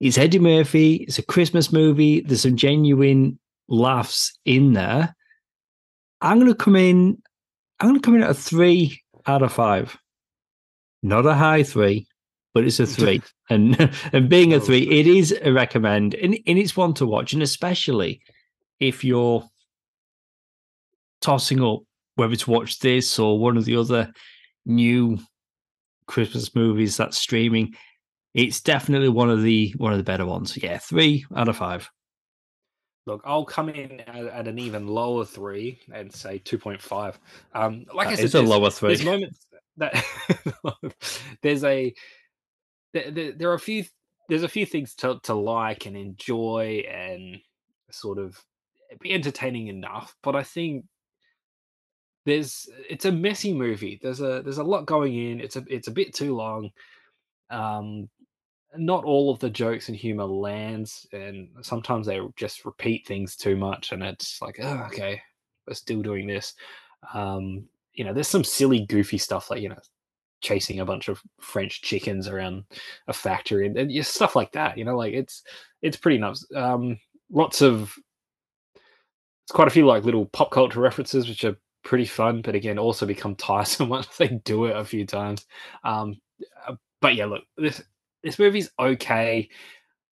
it's 0.00 0.18
Eddie 0.18 0.40
Murphy. 0.40 0.96
It's 0.96 1.18
a 1.18 1.24
Christmas 1.24 1.72
movie. 1.72 2.20
There's 2.20 2.42
some 2.42 2.56
genuine 2.56 3.38
laughs 3.68 4.36
in 4.44 4.72
there. 4.72 5.14
I'm 6.20 6.38
going 6.38 6.50
to 6.50 6.56
come 6.56 6.76
in. 6.76 7.22
I'm 7.80 7.88
going 7.88 8.00
to 8.00 8.04
come 8.04 8.14
in 8.16 8.22
at 8.22 8.30
a 8.30 8.34
three 8.34 9.00
out 9.26 9.42
of 9.42 9.52
five. 9.52 9.96
Not 11.02 11.26
a 11.26 11.34
high 11.34 11.62
three, 11.62 12.06
but 12.54 12.64
it's 12.64 12.80
a 12.80 12.86
three. 12.88 13.22
and 13.50 13.92
and 14.12 14.28
being 14.28 14.52
a 14.52 14.56
oh, 14.56 14.60
three, 14.60 14.88
it 14.88 15.06
is 15.06 15.36
a 15.42 15.52
recommend, 15.52 16.14
and, 16.14 16.36
and 16.46 16.58
it's 16.58 16.76
one 16.76 16.94
to 16.94 17.06
watch, 17.06 17.32
and 17.32 17.42
especially 17.42 18.20
if 18.80 19.04
you're 19.04 19.48
tossing 21.22 21.62
up 21.62 21.80
whether 22.16 22.36
to 22.36 22.50
watch 22.50 22.78
this 22.80 23.18
or 23.18 23.38
one 23.38 23.56
of 23.56 23.64
the 23.64 23.76
other 23.76 24.12
new 24.66 25.18
Christmas 26.06 26.54
movies 26.54 26.96
that's 26.96 27.16
streaming 27.16 27.74
it's 28.34 28.60
definitely 28.60 29.08
one 29.08 29.30
of 29.30 29.42
the 29.42 29.74
one 29.76 29.92
of 29.92 29.98
the 29.98 30.04
better 30.04 30.26
ones. 30.26 30.56
Yeah, 30.56 30.78
three 30.78 31.24
out 31.36 31.48
of 31.48 31.56
five. 31.56 31.90
Look, 33.04 33.20
I'll 33.24 33.44
come 33.44 33.68
in 33.68 34.00
at, 34.00 34.26
at 34.26 34.48
an 34.48 34.58
even 34.58 34.86
lower 34.86 35.24
three 35.24 35.80
and 35.92 36.12
say 36.12 36.38
two 36.38 36.58
point 36.58 36.80
five. 36.80 37.18
Um, 37.54 37.84
like 37.92 38.08
that 38.08 38.12
I 38.12 38.16
said, 38.16 38.24
it's 38.26 38.34
a 38.34 38.42
lower 38.42 38.70
three. 38.70 38.94
There's 38.94 39.04
moments 39.04 39.40
that 39.76 40.04
there's 41.42 41.64
a 41.64 41.92
there, 42.94 43.32
there 43.32 43.50
are 43.50 43.54
a 43.54 43.58
few 43.58 43.84
there's 44.28 44.44
a 44.44 44.48
few 44.48 44.64
things 44.64 44.94
to 44.96 45.20
to 45.24 45.34
like 45.34 45.86
and 45.86 45.96
enjoy 45.96 46.84
and 46.90 47.38
sort 47.90 48.18
of 48.18 48.40
be 49.00 49.12
entertaining 49.12 49.66
enough, 49.66 50.14
but 50.22 50.36
I 50.36 50.42
think 50.42 50.86
there's 52.24 52.68
it's 52.88 53.04
a 53.04 53.12
messy 53.12 53.52
movie. 53.52 53.98
There's 54.02 54.20
a 54.20 54.42
there's 54.42 54.58
a 54.58 54.64
lot 54.64 54.86
going 54.86 55.14
in. 55.16 55.40
It's 55.40 55.56
a 55.56 55.64
it's 55.68 55.88
a 55.88 55.92
bit 55.92 56.14
too 56.14 56.36
long. 56.36 56.70
Um, 57.50 58.08
not 58.76 59.04
all 59.04 59.30
of 59.30 59.38
the 59.38 59.50
jokes 59.50 59.88
and 59.88 59.96
humor 59.96 60.24
lands, 60.24 61.06
and 61.12 61.48
sometimes 61.60 62.06
they 62.06 62.20
just 62.36 62.64
repeat 62.64 63.06
things 63.06 63.36
too 63.36 63.56
much, 63.56 63.92
and 63.92 64.02
it's 64.02 64.40
like, 64.40 64.58
oh, 64.62 64.84
okay, 64.86 65.20
we're 65.66 65.74
still 65.74 66.00
doing 66.02 66.26
this. 66.26 66.54
Um, 67.12 67.68
you 67.92 68.04
know, 68.04 68.14
there's 68.14 68.28
some 68.28 68.44
silly, 68.44 68.86
goofy 68.86 69.18
stuff 69.18 69.50
like 69.50 69.60
you 69.60 69.68
know, 69.68 69.78
chasing 70.40 70.80
a 70.80 70.84
bunch 70.84 71.08
of 71.08 71.20
French 71.40 71.82
chickens 71.82 72.28
around 72.28 72.64
a 73.08 73.12
factory 73.12 73.66
and, 73.66 73.76
and 73.76 74.06
stuff 74.06 74.36
like 74.36 74.52
that. 74.52 74.78
You 74.78 74.84
know, 74.84 74.96
like 74.96 75.12
it's 75.12 75.42
it's 75.82 75.96
pretty 75.96 76.18
nuts. 76.18 76.46
Um, 76.54 76.98
lots 77.30 77.62
of 77.62 77.94
it's 79.44 79.52
quite 79.52 79.68
a 79.68 79.72
few 79.72 79.86
like 79.86 80.04
little 80.04 80.26
pop 80.26 80.50
culture 80.50 80.80
references, 80.80 81.28
which 81.28 81.44
are 81.44 81.56
pretty 81.82 82.04
fun, 82.04 82.42
but 82.42 82.54
again, 82.54 82.78
also 82.78 83.06
become 83.06 83.34
tiresome 83.34 83.88
once 83.90 84.16
they 84.16 84.28
do 84.28 84.66
it 84.66 84.76
a 84.76 84.84
few 84.84 85.06
times. 85.06 85.46
Um, 85.84 86.20
uh, 86.66 86.74
but 87.00 87.14
yeah, 87.14 87.26
look, 87.26 87.44
this 87.56 87.82
this 88.22 88.38
movie's 88.38 88.70
okay, 88.78 89.48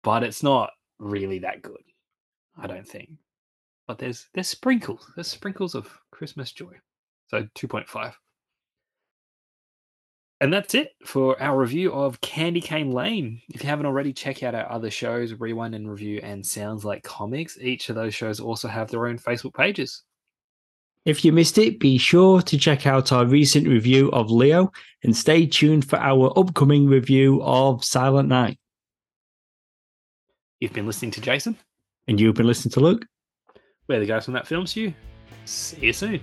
but 0.03 0.23
it's 0.23 0.43
not 0.43 0.71
really 0.99 1.39
that 1.39 1.61
good. 1.61 1.81
I 2.57 2.67
don't 2.67 2.87
think. 2.87 3.09
But 3.87 3.97
there's 3.97 4.27
there's 4.33 4.47
sprinkles. 4.47 5.11
There's 5.15 5.27
sprinkles 5.27 5.75
of 5.75 5.89
Christmas 6.11 6.51
joy. 6.51 6.73
So 7.27 7.47
2.5. 7.55 8.13
And 10.41 10.51
that's 10.51 10.75
it 10.75 10.91
for 11.05 11.41
our 11.41 11.57
review 11.57 11.93
of 11.93 12.19
Candy 12.19 12.59
Cane 12.59 12.91
Lane. 12.91 13.41
If 13.53 13.63
you 13.63 13.69
haven't 13.69 13.85
already, 13.85 14.11
check 14.11 14.43
out 14.43 14.53
our 14.53 14.69
other 14.69 14.91
shows, 14.91 15.33
Rewind 15.33 15.73
and 15.73 15.89
Review 15.89 16.19
and 16.21 16.45
Sounds 16.45 16.83
Like 16.83 17.01
Comics. 17.03 17.57
Each 17.61 17.87
of 17.89 17.95
those 17.95 18.13
shows 18.13 18.41
also 18.41 18.67
have 18.67 18.91
their 18.91 19.07
own 19.07 19.17
Facebook 19.17 19.53
pages. 19.53 20.03
If 21.05 21.25
you 21.25 21.33
missed 21.33 21.57
it, 21.57 21.79
be 21.79 21.97
sure 21.97 22.41
to 22.41 22.57
check 22.57 22.87
out 22.87 23.11
our 23.11 23.25
recent 23.25 23.67
review 23.67 24.09
of 24.11 24.31
Leo 24.31 24.71
and 25.03 25.15
stay 25.15 25.45
tuned 25.45 25.87
for 25.87 25.99
our 25.99 26.31
upcoming 26.39 26.87
review 26.87 27.41
of 27.43 27.83
Silent 27.83 28.29
Night. 28.29 28.57
You've 30.61 30.73
been 30.73 30.87
listening 30.87 31.11
to 31.11 31.21
Jason. 31.21 31.57
And 32.07 32.19
you've 32.19 32.35
been 32.35 32.47
listening 32.47 32.71
to 32.73 32.79
Luke. 32.81 33.05
We're 33.87 33.99
the 33.99 34.05
guys 34.05 34.25
from 34.25 34.33
That 34.33 34.47
Film 34.47 34.67
Stew. 34.67 34.93
See 35.45 35.87
you 35.87 35.93
soon. 35.93 36.21